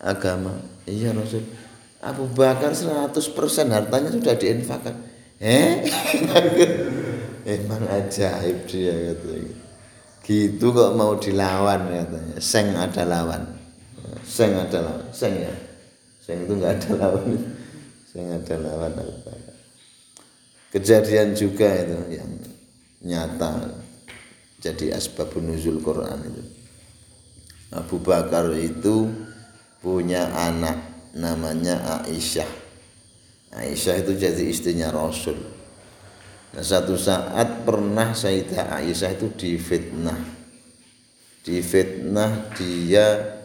agama. 0.00 0.56
Iya 0.88 1.12
Rasul. 1.12 1.44
Abu 2.00 2.24
Bakar 2.32 2.72
100% 2.72 3.12
hartanya 3.68 4.08
sudah 4.08 4.34
diinfakkan. 4.40 4.96
Eh? 5.36 5.84
Emang 7.60 7.84
ajaib 7.92 8.64
dia 8.64 9.12
katanya. 9.12 9.69
Gitu 10.30 10.70
kok 10.70 10.94
mau 10.94 11.18
dilawan 11.18 11.90
katanya. 11.90 12.38
Seng 12.38 12.70
ada 12.78 13.02
lawan. 13.02 13.42
Seng 14.22 14.54
ada 14.54 14.78
lawan. 14.78 15.10
Seng 15.10 15.34
ya. 15.34 15.54
Seng 16.22 16.46
itu 16.46 16.54
enggak 16.54 16.78
ada 16.78 16.90
lawan. 17.02 17.34
Seng 18.06 18.30
ada 18.30 18.54
lawan. 18.62 18.94
Kejadian 20.70 21.34
juga 21.34 21.66
itu 21.82 22.14
yang 22.14 22.30
nyata 23.02 23.80
jadi 24.60 25.00
asbabun 25.00 25.50
nuzul 25.50 25.80
Quran 25.80 26.20
itu 26.20 26.44
Abu 27.72 27.96
Bakar 27.98 28.52
itu 28.52 29.08
punya 29.80 30.28
anak 30.36 30.76
namanya 31.16 32.04
Aisyah 32.04 32.46
Aisyah 33.56 34.04
itu 34.04 34.12
jadi 34.20 34.42
istrinya 34.44 34.92
Rasul 34.92 35.40
nah 36.50 36.64
satu 36.66 36.98
saat 36.98 37.62
pernah 37.62 38.10
Sayyidah 38.10 38.82
Aisyah 38.82 39.10
itu 39.14 39.26
difitnah. 39.38 40.18
Difitnah 41.46 42.52
dia 42.58 43.38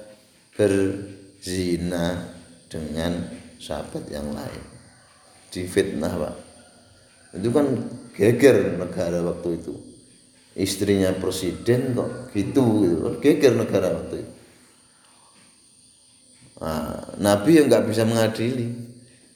berzina 0.57 2.33
dengan 2.65 3.29
sahabat 3.61 4.09
yang 4.09 4.33
lain. 4.33 4.63
Difitnah 5.53 6.13
pak. 6.17 6.35
Itu 7.35 7.49
kan 7.51 7.67
geger 8.15 8.79
negara 8.79 9.21
waktu 9.21 9.59
itu. 9.59 9.73
Istrinya 10.55 11.11
presiden 11.15 11.93
kok 11.93 12.31
gitu 12.31 12.63
gitu. 12.83 12.95
Geger 13.19 13.53
negara 13.53 13.91
waktu 13.91 14.23
itu. 14.23 14.33
Nah, 16.55 17.19
Nabi 17.19 17.59
yang 17.59 17.67
nggak 17.67 17.85
bisa 17.91 18.07
mengadili. 18.07 18.71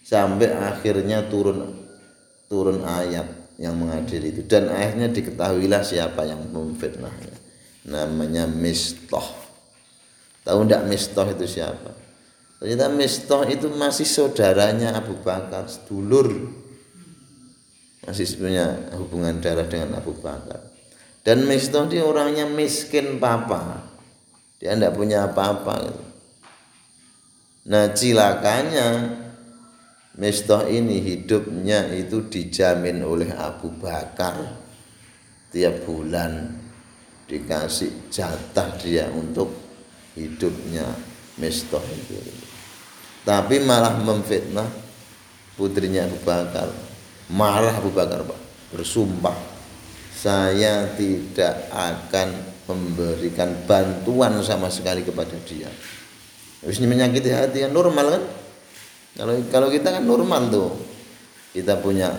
Sampai 0.03 0.49
akhirnya 0.49 1.27
turun 1.29 1.69
turun 2.49 2.81
ayat 2.81 3.38
yang 3.59 3.75
mengadili 3.75 4.31
itu 4.31 4.41
dan 4.47 4.71
akhirnya 4.71 5.11
diketahuilah 5.11 5.83
siapa 5.83 6.23
yang 6.23 6.39
memfitnahnya 6.47 7.35
namanya 7.83 8.47
Mistoh 8.47 9.27
tahu 10.47 10.63
ndak 10.63 10.87
Mistoh 10.87 11.27
itu 11.27 11.45
siapa 11.45 11.91
ternyata 12.63 12.87
Mistoh 12.87 13.43
itu 13.45 13.67
masih 13.75 14.07
saudaranya 14.07 14.95
Abu 14.95 15.19
Bakar 15.19 15.67
sedulur 15.67 16.55
masih 18.07 18.25
punya 18.39 18.79
hubungan 18.95 19.43
darah 19.43 19.67
dengan 19.67 19.99
Abu 19.99 20.15
Bakar 20.15 20.69
dan 21.29 21.45
Mistoh 21.45 21.85
dia 21.85 22.01
orangnya 22.07 22.47
miskin 22.47 23.19
papa. 23.19 23.85
Dia 24.59 24.75
tidak 24.75 24.95
punya 24.95 25.29
apa-apa. 25.29 25.73
Gitu. 25.87 26.03
Nah 27.69 27.83
cilakanya 27.93 28.87
Mistoh 30.19 30.67
ini 30.67 30.99
hidupnya 30.99 31.87
itu 31.95 32.27
dijamin 32.27 32.99
oleh 33.07 33.31
Abu 33.31 33.71
Bakar 33.71 34.35
tiap 35.47 35.87
bulan 35.87 36.59
dikasih 37.23 38.11
jatah 38.11 38.75
dia 38.75 39.07
untuk 39.15 39.47
hidupnya 40.19 40.83
Mistoh 41.39 41.79
itu. 41.95 42.19
Tapi 43.23 43.63
malah 43.63 43.95
memfitnah 43.95 44.67
putrinya 45.55 46.03
Abu 46.03 46.19
Bakar. 46.27 46.67
Marah 47.31 47.79
Abu 47.79 47.93
Bakar, 47.95 48.25
Pak. 48.27 48.39
Bersumpah 48.75 49.37
saya 50.19 50.83
tidak 50.99 51.71
akan 51.71 52.59
memberikan 52.67 53.55
bantuan 53.63 54.35
sama 54.43 54.67
sekali 54.67 55.01
kepada 55.07 55.33
dia 55.47 55.71
habis 56.59 56.77
menyakiti 56.83 57.31
hati 57.31 57.63
yang 57.63 57.71
normal 57.71 58.19
kan 58.19 58.23
kalau 59.17 59.33
kalau 59.49 59.67
kita 59.71 59.95
kan 59.95 60.03
normal 60.05 60.49
tuh. 60.51 60.69
Kita 61.49 61.81
punya 61.81 62.13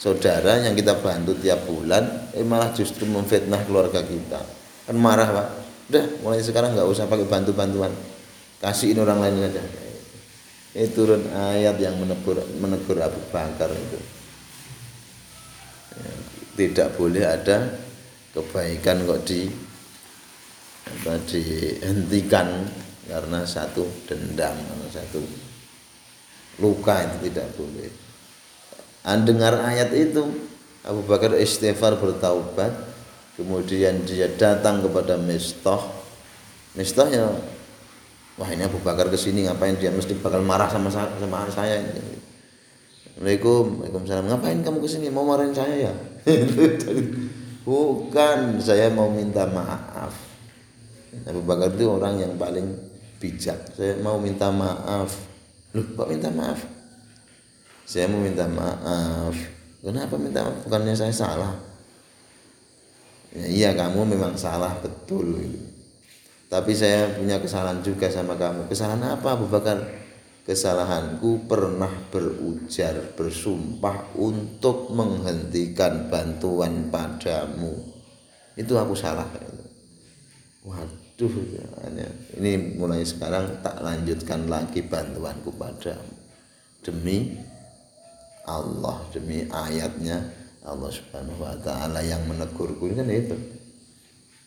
saudara 0.00 0.56
yang 0.56 0.72
kita 0.72 0.96
bantu 1.04 1.36
tiap 1.36 1.68
bulan 1.68 2.32
eh 2.32 2.40
malah 2.40 2.72
justru 2.72 3.04
memfitnah 3.04 3.60
keluarga 3.68 4.00
kita. 4.00 4.40
Kan 4.88 4.96
marah 4.96 5.28
pak. 5.28 5.48
Udah 5.92 6.04
mulai 6.24 6.40
sekarang 6.40 6.72
nggak 6.72 6.88
usah 6.88 7.04
pakai 7.04 7.28
bantu 7.28 7.52
bantuan 7.52 7.92
kasihin 8.60 9.00
orang 9.00 9.24
lain 9.24 9.36
saja 9.48 9.62
ini 10.70 10.86
turun 10.94 11.26
ayat 11.34 11.82
yang 11.82 11.98
menegur 11.98 12.38
menegur 12.62 12.94
Abu 13.02 13.18
Bakar 13.34 13.74
itu. 13.74 13.98
Ya, 15.90 16.12
tidak 16.54 16.88
boleh 16.94 17.26
ada 17.26 17.74
kebaikan 18.30 19.02
kok 19.02 19.26
di 19.26 19.50
apa 20.86 21.18
dihentikan 21.26 22.70
karena 23.10 23.42
satu 23.42 23.82
dendam 24.06 24.54
karena 24.54 24.88
satu 24.94 25.18
luka 26.60 27.02
itu 27.02 27.32
tidak 27.32 27.48
boleh 27.56 27.90
dengar 29.24 29.64
ayat 29.64 29.90
itu 29.96 30.22
Abu 30.84 31.02
Bakar 31.08 31.34
istighfar 31.36 31.96
bertaubat 31.96 32.72
kemudian 33.34 34.04
dia 34.04 34.28
datang 34.28 34.84
kepada 34.84 35.16
Mistah 35.16 35.80
Mistah 36.76 37.08
ya 37.10 37.26
wah 38.38 38.48
ini 38.48 38.62
Abu 38.62 38.78
Bakar 38.80 39.10
ke 39.10 39.18
sini 39.18 39.44
ngapain 39.44 39.74
dia 39.76 39.90
mesti 39.90 40.14
bakal 40.16 40.40
marah 40.40 40.70
sama 40.70 40.88
sama 40.88 41.44
saya 41.52 41.82
ini. 41.82 42.20
Assalamualaikum, 43.20 43.84
Waalaikumsalam. 43.84 44.26
Ngapain 44.32 44.58
kamu 44.64 44.78
ke 44.80 44.88
sini? 44.88 45.06
Mau 45.12 45.28
marahin 45.28 45.52
saya 45.52 45.92
ya? 45.92 45.94
Bukan, 47.68 48.56
saya 48.56 48.88
mau 48.88 49.12
minta 49.12 49.44
maaf. 49.44 50.16
Abu 51.28 51.44
Bakar 51.44 51.68
itu 51.76 51.84
orang 51.84 52.16
yang 52.16 52.32
paling 52.40 52.64
bijak. 53.20 53.60
Saya 53.76 54.00
mau 54.00 54.16
minta 54.16 54.48
maaf. 54.48 55.29
Loh, 55.70 55.86
kok 55.94 56.10
minta 56.10 56.28
maaf? 56.34 56.60
Saya 57.86 58.10
mau 58.10 58.18
minta 58.22 58.46
maaf. 58.46 59.34
Kenapa 59.82 60.14
minta 60.18 60.42
maaf? 60.42 60.66
Bukannya 60.66 60.94
saya 60.94 61.14
salah. 61.14 61.54
Ya, 63.30 63.46
iya, 63.46 63.70
kamu 63.78 64.02
memang 64.10 64.34
salah 64.34 64.74
betul. 64.82 65.38
Tapi 66.50 66.74
saya 66.74 67.14
punya 67.14 67.38
kesalahan 67.38 67.78
juga 67.78 68.10
sama 68.10 68.34
kamu. 68.34 68.66
Kesalahan 68.66 69.14
apa 69.14 69.38
Abu 69.38 69.46
Bakar? 69.46 69.78
Kesalahanku 70.42 71.46
pernah 71.46 72.10
berujar, 72.10 73.14
bersumpah 73.14 74.18
untuk 74.18 74.90
menghentikan 74.90 76.10
bantuan 76.10 76.90
padamu. 76.90 77.78
Itu 78.58 78.74
aku 78.74 78.98
salah. 78.98 79.30
Waduh, 80.66 80.99
ini 82.40 82.80
mulai 82.80 83.04
sekarang 83.04 83.60
tak 83.60 83.82
lanjutkan 83.84 84.48
lagi 84.48 84.80
bantuanku 84.80 85.52
padamu. 85.52 86.16
Demi 86.80 87.36
Allah, 88.48 88.96
demi 89.12 89.44
ayatnya 89.44 90.24
Allah 90.64 90.88
Subhanahu 90.88 91.44
wa 91.44 91.56
taala 91.60 92.00
yang 92.00 92.24
menegurku. 92.24 92.88
Ini 92.88 92.94
kan 92.96 93.08
itu. 93.10 93.36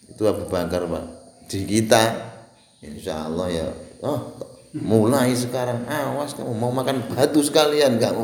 Itu 0.10 0.26
Abu 0.26 0.50
Bakar, 0.50 0.90
Pak. 0.90 1.06
Di 1.52 1.68
kita 1.68 2.34
insya 2.82 3.28
Allah 3.28 3.48
ya 3.52 3.68
oh 4.02 4.34
mulai 4.74 5.36
sekarang. 5.36 5.86
Awas 5.86 6.34
kamu 6.34 6.56
mau 6.58 6.74
makan 6.74 7.06
batu 7.12 7.44
sekalian 7.44 8.00
kamu. 8.02 8.24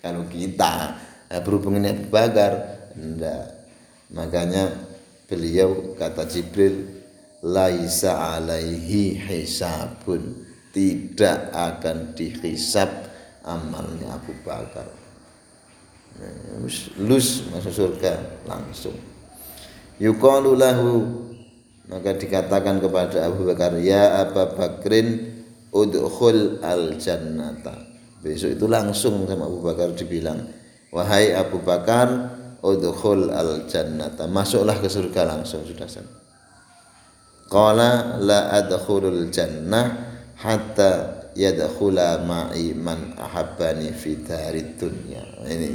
Kalau 0.00 0.24
kita 0.30 0.96
eh, 1.28 1.40
berhubungan 1.42 1.84
dengan 1.84 2.08
Bakar 2.08 2.52
enggak. 2.96 3.44
Makanya 4.14 4.70
beliau 5.26 5.96
kata 5.98 6.28
Jibril 6.28 6.93
laisa 7.44 8.40
alaihi 8.40 9.20
hisabun. 9.20 10.40
Tidak 10.74 11.54
akan 11.54 12.16
dihisab 12.18 12.90
amalnya 13.46 14.16
Abu 14.16 14.34
Bakar. 14.42 14.88
Lus 16.98 17.46
masuk 17.52 17.70
surga 17.70 18.42
langsung. 18.48 18.96
Yuqalu 20.02 20.58
lahu 20.58 20.90
maka 21.86 22.16
dikatakan 22.16 22.80
kepada 22.80 23.28
Abu 23.28 23.44
Bakar 23.46 23.76
ya 23.78 24.24
Abu 24.24 24.42
Bakrin 24.56 25.36
udkhul 25.70 26.64
al 26.64 26.96
jannata 26.96 27.76
besok 28.24 28.56
itu 28.56 28.66
langsung 28.66 29.28
sama 29.28 29.44
Abu 29.44 29.60
Bakar 29.60 29.92
dibilang 29.92 30.48
wahai 30.90 31.36
Abu 31.36 31.60
Bakar 31.60 32.08
udkhul 32.64 33.28
al 33.28 33.68
jannata 33.68 34.24
masuklah 34.24 34.80
ke 34.80 34.88
surga 34.88 35.28
langsung 35.28 35.60
sudah 35.62 35.84
sana 35.84 36.23
qala 37.48 38.20
la 38.20 38.50
adkhulul 38.54 39.28
jannah 39.28 40.14
hatta 40.40 41.24
yadkhula 41.34 42.22
ma'i 42.22 42.72
man 42.72 43.14
ahabbani 43.18 43.90
fi 43.92 44.18
darid 44.22 44.78
dunya 44.78 45.22
ini. 45.50 45.72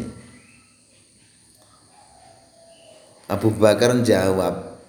Abu 3.29 3.53
Bakar 3.53 3.93
jawab 4.01 4.81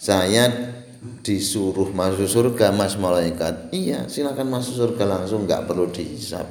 saya 0.00 0.48
disuruh 1.20 1.92
masuk 1.92 2.24
surga 2.24 2.72
mas 2.72 2.96
malaikat. 2.96 3.68
Iya 3.74 4.08
silakan 4.08 4.48
masuk 4.48 4.74
surga 4.74 5.04
langsung 5.04 5.44
nggak 5.44 5.68
perlu 5.68 5.92
dihisap. 5.92 6.48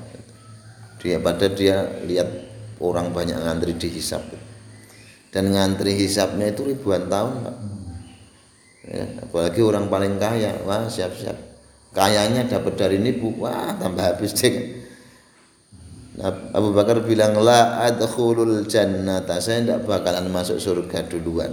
Dia 1.02 1.17
pada 1.21 1.50
dia 1.50 2.02
lihat 2.06 2.30
orang 2.78 3.10
banyak 3.10 3.38
ngantri 3.41 3.74
dihisap. 3.74 4.21
Dan 5.34 5.52
ngantri 5.52 5.98
hisapnya 5.98 6.54
itu 6.54 6.63
ribuan 6.63 7.12
tahun 7.12 7.34
pak 7.43 7.56
ya, 8.86 9.06
apalagi 9.21 9.62
orang 9.62 9.89
paling 9.89 10.15
kaya. 10.21 10.56
Wah 10.65 10.86
siap-siap. 10.86 11.38
Kayanya 11.95 12.45
dapat 12.45 12.74
dari 12.76 12.98
nipu. 13.02 13.34
Wah 13.39 13.76
tambah 13.78 14.04
habis 14.04 14.34
deh. 14.36 14.86
Nah, 16.15 16.32
Abu 16.56 16.71
Bakar 16.71 17.04
bilang 17.04 17.36
la 17.43 17.84
adkhulul 17.84 18.63
jannata. 18.67 19.43
Saya 19.43 19.63
tidak 19.63 19.80
bakalan 19.84 20.32
masuk 20.32 20.60
surga 20.60 21.08
duluan. 21.12 21.52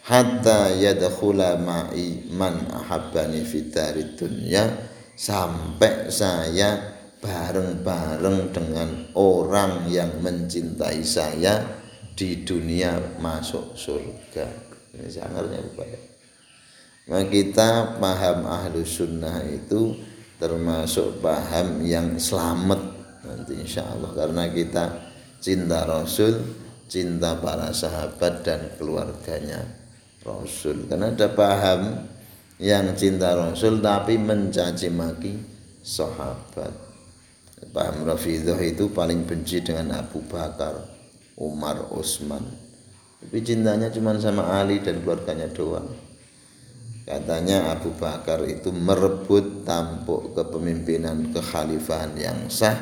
Hatta 0.00 0.72
yadkhula 0.72 1.60
ma'i 1.60 2.24
man 2.32 2.64
ahabbani 2.72 3.44
fitarid 3.44 4.16
dunya 4.16 4.64
sampai 5.12 6.08
saya 6.08 6.96
bareng-bareng 7.20 8.48
dengan 8.48 8.88
orang 9.12 9.84
yang 9.92 10.08
mencintai 10.24 11.04
saya 11.04 11.60
di 12.16 12.40
dunia 12.40 13.20
masuk 13.20 13.76
surga. 13.76 14.48
Ini 14.96 15.08
sangarnya 15.12 15.60
nah 15.60 16.09
kita 17.06 17.96
paham 17.96 18.48
ahlu 18.48 18.84
sunnah 18.84 19.44
itu 19.46 19.96
termasuk 20.40 21.20
paham 21.20 21.84
yang 21.84 22.16
selamat 22.16 22.80
nanti 23.24 23.60
insya 23.60 23.84
Allah 23.84 24.10
karena 24.16 24.48
kita 24.48 24.84
cinta 25.40 25.84
Rasul 25.84 26.40
cinta 26.90 27.38
para 27.38 27.70
sahabat 27.70 28.42
dan 28.42 28.74
keluarganya 28.74 29.62
Rasul. 30.26 30.90
Karena 30.90 31.14
ada 31.14 31.30
paham 31.30 32.10
yang 32.58 32.92
cinta 32.98 33.32
Rasul 33.38 33.78
tapi 33.78 34.18
mencaci 34.18 34.90
maki 34.90 35.38
sahabat. 35.86 36.74
Paham 37.70 38.08
Rafidah 38.08 38.58
itu 38.58 38.90
paling 38.90 39.28
benci 39.28 39.60
dengan 39.60 40.00
Abu 40.00 40.24
Bakar 40.24 40.80
Umar 41.40 41.88
Utsman 41.92 42.44
tapi 43.20 43.44
cintanya 43.44 43.92
cuma 43.92 44.16
sama 44.16 44.48
Ali 44.48 44.80
dan 44.80 45.04
keluarganya 45.04 45.48
doang 45.52 45.88
katanya 47.10 47.74
Abu 47.74 47.90
Bakar 47.98 48.46
itu 48.46 48.70
merebut 48.70 49.66
tampuk 49.66 50.38
kepemimpinan 50.38 51.34
kekhalifahan 51.34 52.14
yang 52.14 52.46
sah 52.46 52.78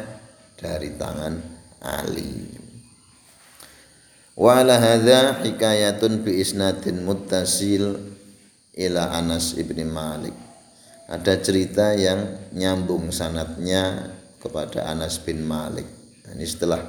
dari 0.60 0.92
tangan 1.00 1.40
Ali. 1.80 2.52
Wa 4.36 4.60
ala 4.60 4.76
hadza 4.76 5.40
hikayatun 5.40 6.20
bi 6.28 6.44
isnadin 6.44 7.08
muttasil 7.08 7.96
ila 8.76 9.16
Anas 9.16 9.56
ibni 9.56 9.88
Malik. 9.88 10.36
Ada 11.08 11.40
cerita 11.40 11.96
yang 11.96 12.52
nyambung 12.52 13.08
sanatnya 13.08 14.12
kepada 14.44 14.92
Anas 14.92 15.16
bin 15.24 15.40
Malik. 15.40 15.88
Ini 16.28 16.44
setelah 16.44 16.84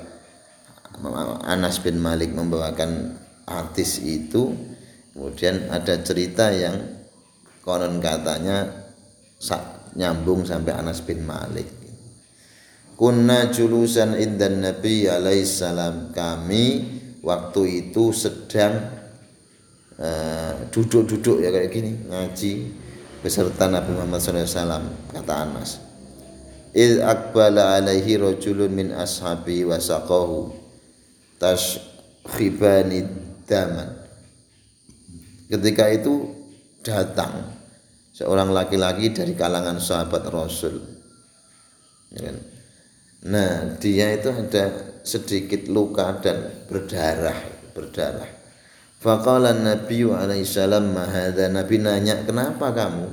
Anas 1.48 1.80
bin 1.80 2.04
Malik 2.04 2.36
membawakan 2.36 3.16
artis 3.48 4.04
itu 4.04 4.52
kemudian 5.16 5.72
ada 5.72 5.96
cerita 6.04 6.52
yang 6.52 6.99
konon 7.70 8.02
katanya 8.02 8.66
nyambung 9.94 10.42
sampai 10.42 10.74
Anas 10.74 11.06
bin 11.06 11.22
Malik. 11.22 11.70
Kunna 12.98 13.54
julusan 13.54 14.18
indan 14.18 14.66
Nabi 14.66 15.06
alaihi 15.06 15.46
salam. 15.46 16.10
Kami 16.10 16.82
waktu 17.22 17.62
itu 17.86 18.10
sedang 18.10 18.90
eh, 20.02 20.66
duduk-duduk 20.74 21.38
uh, 21.40 21.44
ya 21.46 21.54
kayak 21.54 21.70
gini 21.70 21.92
ngaji 22.10 22.54
beserta 23.22 23.70
Nabi 23.70 23.94
Muhammad 23.94 24.18
SAW 24.18 25.14
kata 25.14 25.34
Anas. 25.38 25.78
Il 26.74 27.06
akbala 27.06 27.78
alaihi 27.78 28.18
rajulun 28.18 28.74
min 28.74 28.88
ashabi 28.98 29.62
wa 29.62 29.78
saqahu 29.78 30.50
tashkhibani 31.38 33.06
daman. 33.46 33.94
Ketika 35.50 35.90
itu 35.90 36.30
datang 36.84 37.59
seorang 38.20 38.52
laki-laki 38.52 39.16
dari 39.16 39.32
kalangan 39.32 39.80
sahabat 39.80 40.28
Rasul. 40.28 40.76
Ya 42.12 42.28
kan? 42.28 42.38
nah 43.20 43.76
dia 43.80 44.16
itu 44.16 44.32
ada 44.32 44.96
sedikit 45.08 45.72
luka 45.72 46.20
dan 46.20 46.68
berdarah 46.68 47.40
berdarah. 47.72 48.28
Faqala 49.00 49.56
Nabi 49.56 50.04
alaihi 50.04 50.44
salam 50.44 50.92
Nabi 50.92 51.76
nanya 51.80 52.28
kenapa 52.28 52.76
kamu? 52.76 53.08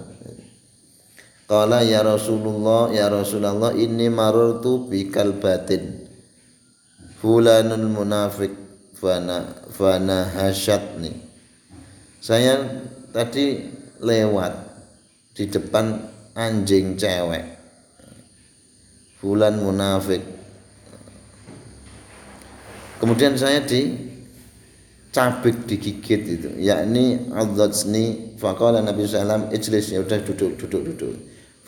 Qala 1.47 1.87
ya 1.87 2.03
Rasulullah 2.03 2.91
ya 2.91 3.07
Rasulullah 3.07 3.71
ini 3.79 4.11
marartu 4.11 4.91
bi 4.91 5.07
kalbatin 5.07 6.03
fulanul 7.23 7.87
munafik 7.87 8.51
fana 8.99 9.47
fana 9.71 10.27
hasyatni 10.27 11.15
saya 12.19 12.83
tadi 13.15 13.63
lewat 14.03 14.76
di 15.37 15.45
depan 15.53 16.01
anjing 16.33 16.97
cewek. 16.97 17.45
Fulan 19.21 19.61
munafik. 19.61 20.25
Kemudian 22.97 23.37
saya 23.37 23.61
di 23.61 23.93
cabik 25.13 25.69
digigit 25.69 26.25
itu. 26.25 26.51
Yakni 26.57 27.29
adzatni 27.37 28.37
faqala 28.41 28.81
nabi 28.81 29.05
sallam 29.05 29.53
ijlis. 29.53 29.93
Ya 29.93 30.01
udah 30.01 30.25
duduk 30.25 30.57
duduk 30.57 30.83
duduk. 30.93 31.13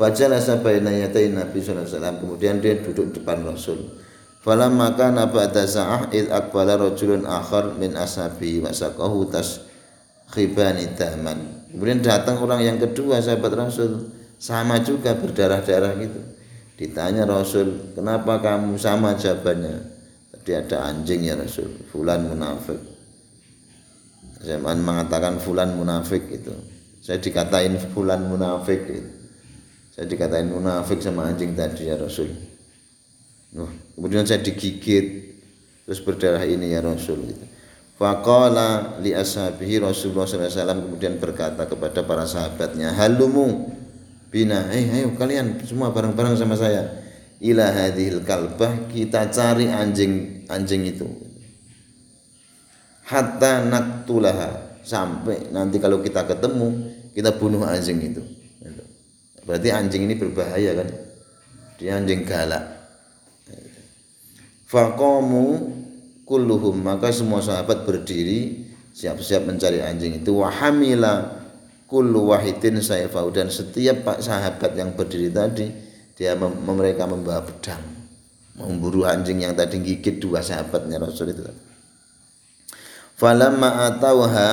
Fajalasa 0.00 0.64
baina 0.64 0.88
yatai 0.88 1.28
nabi 1.28 1.60
sallallahu 1.60 1.92
alaihi 1.92 2.20
kemudian 2.24 2.56
dia 2.64 2.80
duduk 2.80 3.12
depan 3.12 3.44
rasul. 3.44 4.00
Falam 4.38 4.78
maka 4.78 5.10
nabata 5.12 5.66
sa'ah 5.66 6.08
id 6.14 6.30
aqbala 6.30 6.78
rajulun 6.78 7.26
akhar 7.26 7.74
min 7.76 7.98
ashabi 7.98 8.62
wa 8.62 8.70
tas 9.28 9.66
khibani 10.30 10.94
taman 10.94 11.57
kemudian 11.70 12.00
datang 12.00 12.40
orang 12.40 12.64
yang 12.64 12.78
kedua 12.80 13.20
sahabat 13.20 13.52
rasul 13.54 14.12
sama 14.38 14.80
juga 14.80 15.18
berdarah-darah 15.18 15.94
gitu 16.00 16.20
ditanya 16.78 17.26
rasul 17.26 17.92
kenapa 17.92 18.38
kamu 18.38 18.78
sama 18.78 19.18
jawabannya 19.18 19.82
tadi 20.32 20.50
ada 20.54 20.88
anjing 20.88 21.26
ya 21.26 21.34
rasul 21.34 21.68
fulan 21.90 22.28
munafik 22.28 22.98
Zaman 24.38 24.86
mengatakan 24.86 25.42
fulan 25.42 25.74
munafik 25.74 26.30
itu. 26.30 26.54
Saya 27.02 27.18
dikatain 27.18 27.74
fulan 27.90 28.30
munafik 28.30 28.86
itu. 28.86 29.10
Saya 29.98 30.06
dikatain 30.06 30.46
munafik 30.46 31.02
sama 31.02 31.26
anjing 31.26 31.58
tadi 31.58 31.90
ya 31.90 31.98
Rasul. 31.98 32.30
Kemudian 33.98 34.22
saya 34.22 34.38
digigit 34.38 35.34
terus 35.82 35.98
berdarah 36.06 36.46
ini 36.46 36.70
ya 36.70 36.78
Rasul 36.78 37.26
itu. 37.26 37.46
Faqala 37.98 39.02
li 39.02 39.10
ashabihi 39.10 39.82
Rasulullah 39.82 40.22
SAW 40.22 40.86
kemudian 40.86 41.18
berkata 41.18 41.66
kepada 41.66 42.06
para 42.06 42.22
sahabatnya, 42.30 42.94
"Halumu 42.94 43.74
bina, 44.30 44.70
eh 44.70 44.86
ayo 45.02 45.18
kalian 45.18 45.58
semua 45.66 45.90
bareng-bareng 45.90 46.38
sama 46.38 46.54
saya. 46.54 46.86
Ila 47.42 47.74
hadhil 47.74 48.22
kalbah 48.22 48.86
kita 48.90 49.30
cari 49.34 49.66
anjing 49.66 50.46
anjing 50.46 50.86
itu. 50.86 51.10
Hatta 53.02 53.66
naktulaha 53.66 54.78
sampai 54.86 55.50
nanti 55.50 55.82
kalau 55.82 55.98
kita 55.98 56.22
ketemu 56.22 56.94
kita 57.18 57.34
bunuh 57.34 57.66
anjing 57.66 57.98
itu. 57.98 58.22
Berarti 59.42 59.72
anjing 59.72 60.06
ini 60.06 60.14
berbahaya 60.14 60.76
kan? 60.76 60.88
Dia 61.80 61.98
anjing 61.98 62.22
galak. 62.22 62.78
Faqamu 64.68 65.72
kulluhum 66.28 66.84
maka 66.84 67.08
semua 67.08 67.40
sahabat 67.40 67.88
berdiri 67.88 68.68
siap-siap 68.92 69.48
mencari 69.48 69.80
anjing 69.80 70.20
itu 70.20 70.36
wahamila 70.36 71.40
kullu 71.88 72.28
wahidin 72.36 72.84
sayfahu 72.84 73.32
dan 73.32 73.48
setiap 73.48 74.04
pak 74.04 74.20
sahabat 74.20 74.76
yang 74.76 74.92
berdiri 74.92 75.32
tadi 75.32 75.72
dia 76.12 76.36
mem 76.36 76.52
mereka 76.68 77.08
membawa 77.08 77.40
pedang 77.40 77.80
memburu 78.60 79.08
anjing 79.08 79.40
yang 79.40 79.56
tadi 79.56 79.80
gigit 79.80 80.20
dua 80.20 80.44
sahabatnya 80.44 81.00
Rasul 81.00 81.32
itu 81.32 81.48
falamma 83.16 83.88
atauha 83.88 84.50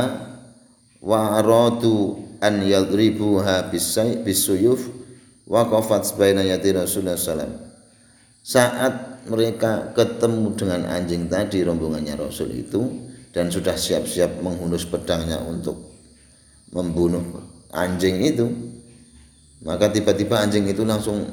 wa 1.04 1.20
aradu 1.42 2.24
an 2.40 2.62
yadribuha 2.64 3.68
bisuyuf 4.24 4.86
waqafat 5.50 6.06
baina 6.16 6.46
yati 6.46 6.72
Rasulullah 6.72 7.18
sallam 7.18 7.65
saat 8.46 9.26
mereka 9.26 9.90
ketemu 9.98 10.54
dengan 10.54 10.86
anjing 10.86 11.26
tadi 11.26 11.66
rombongannya 11.66 12.14
Rasul 12.14 12.54
itu 12.54 13.10
dan 13.34 13.50
sudah 13.50 13.74
siap-siap 13.74 14.46
menghunus 14.46 14.86
pedangnya 14.86 15.42
untuk 15.42 15.82
membunuh 16.70 17.26
anjing 17.74 18.22
itu 18.22 18.46
maka 19.66 19.90
tiba-tiba 19.90 20.46
anjing 20.46 20.70
itu 20.70 20.86
langsung 20.86 21.26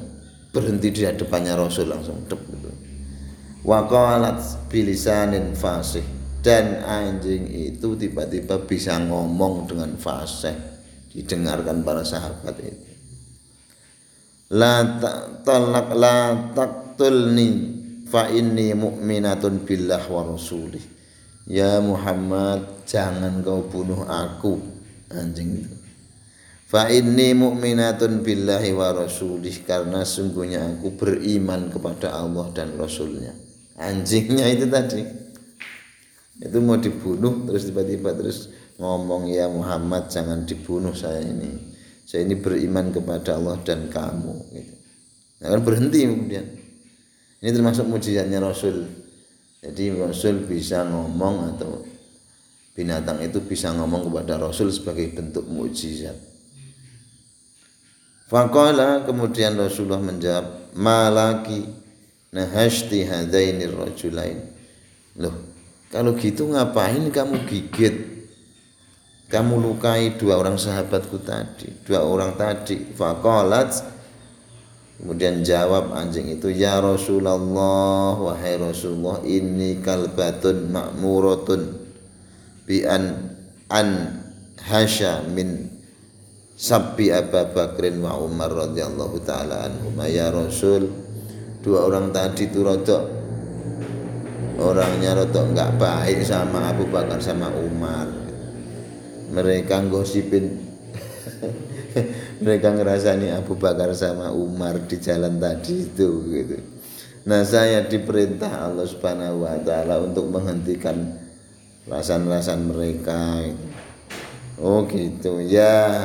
berhenti 0.49 0.89
di 0.89 1.05
depannya 1.05 1.53
Rasul 1.53 1.93
langsung 1.93 2.25
dep 2.25 2.41
gitu. 2.41 2.69
Bilisanin 4.73 5.53
fasih. 5.53 6.05
Dan 6.43 6.83
anjing 6.83 7.47
itu 7.47 7.95
tiba-tiba 7.95 8.59
bisa 8.67 8.99
ngomong 8.99 9.69
dengan 9.69 9.95
fasih. 9.95 10.51
Didengarkan 11.13 11.85
para 11.85 12.03
sahabat 12.03 12.57
itu. 12.59 12.91
La 14.53 14.99
talak 15.45 15.89
la 15.95 16.17
taqtulni 16.93 17.49
fa 18.05 18.29
inni 18.29 18.77
mu'minatun 18.77 19.65
billah 19.65 20.05
wa 20.05 20.21
rasulih. 20.29 20.81
Ya 21.49 21.81
Muhammad 21.81 22.85
jangan 22.85 23.41
kau 23.41 23.65
bunuh 23.65 24.05
aku. 24.05 24.61
Anjing 25.09 25.65
itu. 25.65 25.75
Fa 26.69 26.89
inni 26.89 27.33
mu'minatun 27.33 28.21
billahi 28.21 28.73
wa 28.73 28.93
rasulih 28.93 29.65
karena 29.65 30.05
sungguhnya 30.05 30.77
aku 30.77 30.93
beriman 30.97 31.69
kepada 31.69 32.13
Allah 32.13 32.49
dan 32.53 32.73
Rasulnya. 32.77 33.33
Anjingnya 33.77 34.49
itu 34.49 34.65
tadi. 34.69 35.01
Itu 36.41 36.57
mau 36.65 36.81
dibunuh 36.81 37.45
terus 37.45 37.69
tiba-tiba 37.69 38.17
terus 38.17 38.49
ngomong 38.81 39.29
ya 39.29 39.45
Muhammad 39.49 40.09
jangan 40.09 40.49
dibunuh 40.49 40.97
saya 40.97 41.21
ini. 41.21 41.73
Saya 42.09 42.25
ini 42.25 42.41
beriman 42.41 42.89
kepada 42.89 43.37
Allah 43.37 43.57
dan 43.61 43.89
kamu. 43.89 44.33
Gitu. 44.53 44.73
nah, 45.39 45.47
kan 45.53 45.61
berhenti 45.61 45.99
kemudian 46.09 46.62
ini 47.43 47.51
termasuk 47.51 47.83
mujizatnya 47.91 48.39
Rasul 48.39 48.87
jadi 49.59 49.99
Rasul 49.99 50.47
bisa 50.47 50.87
ngomong 50.87 51.55
atau 51.55 51.83
binatang 52.71 53.19
itu 53.19 53.43
bisa 53.43 53.75
ngomong 53.75 54.07
kepada 54.07 54.39
Rasul 54.39 54.71
sebagai 54.71 55.11
bentuk 55.11 55.43
mujizat 55.51 56.15
Faqala 58.31 59.03
kemudian 59.03 59.59
Rasulullah 59.59 60.01
menjawab 60.01 60.71
malaki 60.73 61.67
nahashti 62.31 63.03
hadaini 63.03 63.67
rajulain 63.67 64.41
loh 65.19 65.53
kalau 65.93 66.17
gitu 66.17 66.49
ngapain 66.49 67.05
kamu 67.13 67.45
gigit? 67.45 67.95
Kamu 69.29 69.61
lukai 69.61 70.17
dua 70.17 70.41
orang 70.41 70.57
sahabatku 70.57 71.21
tadi, 71.21 71.69
dua 71.85 72.01
orang 72.01 72.33
tadi. 72.33 72.81
Fakolat 72.97 73.92
Kemudian 75.03 75.43
jawab 75.43 75.91
anjing 75.91 76.31
itu, 76.31 76.47
Ya 76.47 76.79
Rasulullah, 76.79 78.15
wahai 78.15 78.55
Rasulullah, 78.55 79.19
ini 79.27 79.83
kalbatun 79.83 80.71
makmuratun 80.71 81.75
bi 82.63 82.87
an 82.87 83.91
hasya 84.63 85.27
min 85.27 85.67
sabbi 86.55 87.11
Abu 87.11 87.35
Bakrin 87.51 87.99
wa 87.99 88.15
Umar 88.15 88.55
radhiyallahu 88.55 89.19
taala 89.27 89.67
anhuma. 89.67 90.07
Ya 90.07 90.31
Rasul 90.31 90.87
dua 91.59 91.91
orang 91.91 92.15
tadi 92.15 92.47
itu 92.47 92.63
rodok 92.63 93.03
orangnya 94.63 95.19
rotok 95.19 95.51
nggak 95.51 95.71
baik 95.75 96.23
sama 96.23 96.71
Abu 96.71 96.87
Bakar 96.87 97.19
sama 97.19 97.51
Umar. 97.51 98.07
Mereka 99.35 99.91
gosipin 99.91 100.63
mereka 102.43 102.75
ngerasani 102.75 103.31
Abu 103.31 103.55
Bakar 103.55 103.95
sama 103.95 104.29
Umar 104.35 104.83
di 104.85 104.99
jalan 104.99 105.39
tadi 105.39 105.87
itu 105.87 106.09
gitu. 106.27 106.57
Nah 107.23 107.47
saya 107.47 107.87
diperintah 107.87 108.67
Allah 108.67 108.83
Subhanahu 108.83 109.47
wa 109.47 109.55
taala 109.63 110.03
untuk 110.03 110.27
menghentikan 110.27 111.23
rasan-rasan 111.87 112.67
mereka 112.67 113.47
oh 114.59 114.83
gitu. 114.91 115.39
Ya 115.39 116.03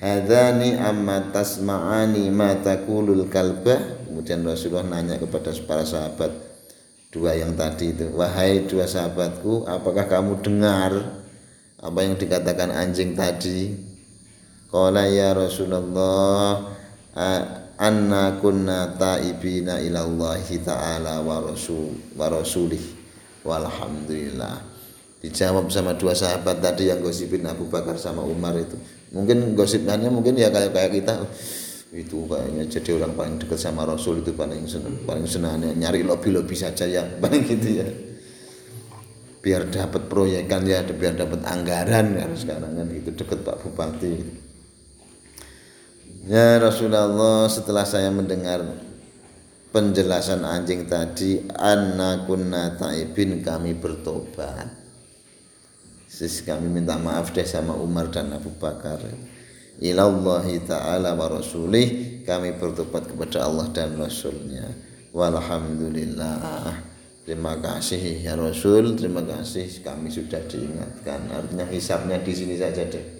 hadani 0.00 0.80
amma 0.80 1.28
tasma'ani 1.28 2.32
ma 2.32 2.56
taqulul 2.64 3.28
kalbah 3.28 4.08
kemudian 4.08 4.40
Rasulullah 4.40 4.88
nanya 4.88 5.20
kepada 5.20 5.52
para 5.68 5.84
sahabat 5.84 6.32
dua 7.12 7.36
yang 7.38 7.54
tadi 7.54 7.94
itu 7.94 8.10
wahai 8.16 8.66
dua 8.66 8.88
sahabatku 8.90 9.68
apakah 9.70 10.08
kamu 10.10 10.42
dengar 10.42 11.22
apa 11.78 11.98
yang 12.02 12.16
dikatakan 12.18 12.74
anjing 12.74 13.14
tadi 13.14 13.93
qala 14.74 15.06
ya 15.06 15.30
Rasulullah 15.30 16.66
anna 17.78 18.42
kunna 18.42 18.98
taibina 18.98 19.78
ilallahi 19.78 20.58
ta'ala 20.58 21.22
wa 21.22 21.38
rasul 21.46 21.94
wa 22.18 22.26
rasulih. 22.26 22.82
Walhamdulillah. 23.46 24.74
Dijawab 25.22 25.70
sama 25.70 25.94
dua 25.94 26.16
sahabat 26.16 26.58
tadi 26.58 26.90
yang 26.90 27.00
gosipin 27.00 27.46
Abu 27.46 27.70
Bakar 27.70 27.94
sama 28.00 28.26
Umar 28.26 28.58
itu. 28.58 28.74
Mungkin 29.14 29.54
gosipnya 29.54 30.10
mungkin 30.10 30.34
ya 30.34 30.50
kayak 30.50 30.74
kayak 30.74 30.90
kita. 30.90 31.14
Itu 31.94 32.26
kayaknya 32.26 32.66
jadi 32.66 32.98
orang 32.98 33.14
paling 33.14 33.36
dekat 33.38 33.60
sama 33.62 33.86
Rasul 33.86 34.26
itu 34.26 34.34
paling 34.34 34.66
senang 34.66 34.98
paling 35.06 35.28
senang 35.30 35.62
nyari 35.62 36.02
lobby 36.02 36.34
lobby 36.34 36.58
saja 36.58 36.82
ya 36.88 37.06
paling 37.22 37.46
gitu 37.46 37.84
ya. 37.84 37.86
Biar 39.44 39.68
dapat 39.68 40.08
proyekan 40.08 40.64
ya 40.66 40.82
biar 40.82 41.14
dapat 41.14 41.44
anggaran 41.46 42.16
kan 42.16 42.30
sekarang 42.34 42.74
kan 42.80 42.88
itu 42.90 43.12
dekat 43.12 43.44
Pak 43.44 43.60
Bupati 43.60 44.43
ya 46.28 46.60
Rasulullah 46.60 47.46
setelah 47.48 47.84
saya 47.88 48.08
mendengar 48.08 48.64
penjelasan 49.74 50.44
anjing 50.44 50.88
tadi 50.88 51.44
anna 51.56 52.24
kunna 52.24 52.78
taibin 52.78 53.42
kami 53.42 53.74
bertobat 53.74 54.84
Sis 56.14 56.46
kami 56.46 56.70
minta 56.70 56.94
maaf 56.94 57.34
deh 57.34 57.42
sama 57.42 57.74
Umar 57.74 58.06
dan 58.06 58.30
Abu 58.30 58.46
Bakar. 58.54 59.02
Ilallahi 59.82 60.62
ta'ala 60.62 61.18
wa 61.18 61.26
rasulih 61.26 62.22
kami 62.22 62.54
bertobat 62.54 63.10
kepada 63.10 63.42
Allah 63.42 63.66
dan 63.74 63.98
Rasulnya. 63.98 64.62
Walhamdulillah. 65.10 66.70
Terima 67.26 67.58
kasih 67.58 68.22
ya 68.22 68.38
Rasul, 68.38 68.94
terima 68.94 69.26
kasih 69.26 69.66
kami 69.82 70.06
sudah 70.06 70.38
diingatkan. 70.46 71.26
Artinya 71.34 71.66
hisapnya 71.66 72.22
di 72.22 72.30
sini 72.30 72.54
saja 72.54 72.86
deh. 72.86 73.13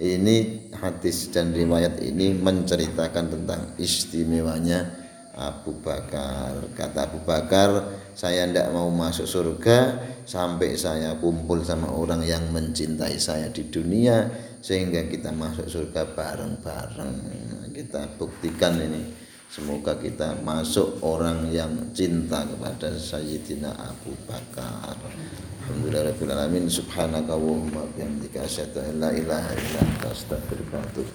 Ini 0.00 0.72
hadis 0.80 1.28
dan 1.28 1.52
riwayat 1.52 2.00
ini 2.00 2.32
menceritakan 2.32 3.36
tentang 3.36 3.76
istimewanya 3.76 4.88
Abu 5.36 5.76
Bakar. 5.76 6.56
Kata 6.72 7.04
Abu 7.04 7.20
Bakar, 7.20 8.00
saya 8.16 8.48
tidak 8.48 8.72
mau 8.72 8.88
masuk 8.88 9.28
surga 9.28 10.00
sampai 10.24 10.72
saya 10.80 11.20
kumpul 11.20 11.60
sama 11.60 11.92
orang 11.92 12.24
yang 12.24 12.48
mencintai 12.48 13.20
saya 13.20 13.52
di 13.52 13.68
dunia 13.68 14.24
sehingga 14.64 15.04
kita 15.04 15.36
masuk 15.36 15.68
surga 15.68 16.16
bareng-bareng. 16.16 17.14
Kita 17.76 18.16
buktikan 18.16 18.80
ini. 18.80 19.28
Semoga 19.52 20.00
kita 20.00 20.40
masuk 20.40 21.04
orang 21.04 21.52
yang 21.52 21.92
cinta 21.92 22.46
kepada 22.48 22.96
Sayyidina 22.96 23.76
Abu 23.76 24.16
Bakar. 24.24 24.96
Alhamdulillahirabbil 25.70 26.34
alamin 26.34 26.66
subhanaka 26.66 27.30
wa 27.30 27.86
bihamdika 27.94 28.42
asyhadu 28.42 28.82
an 28.82 29.06
la 29.06 29.14
ilaha 29.14 29.54
illa 29.54 29.78
anta 29.86 30.10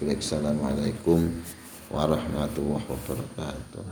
ilaik. 0.00 0.24
Assalamualaikum 0.24 1.44
warahmatullahi 1.92 2.88
wabarakatuh 2.88 3.84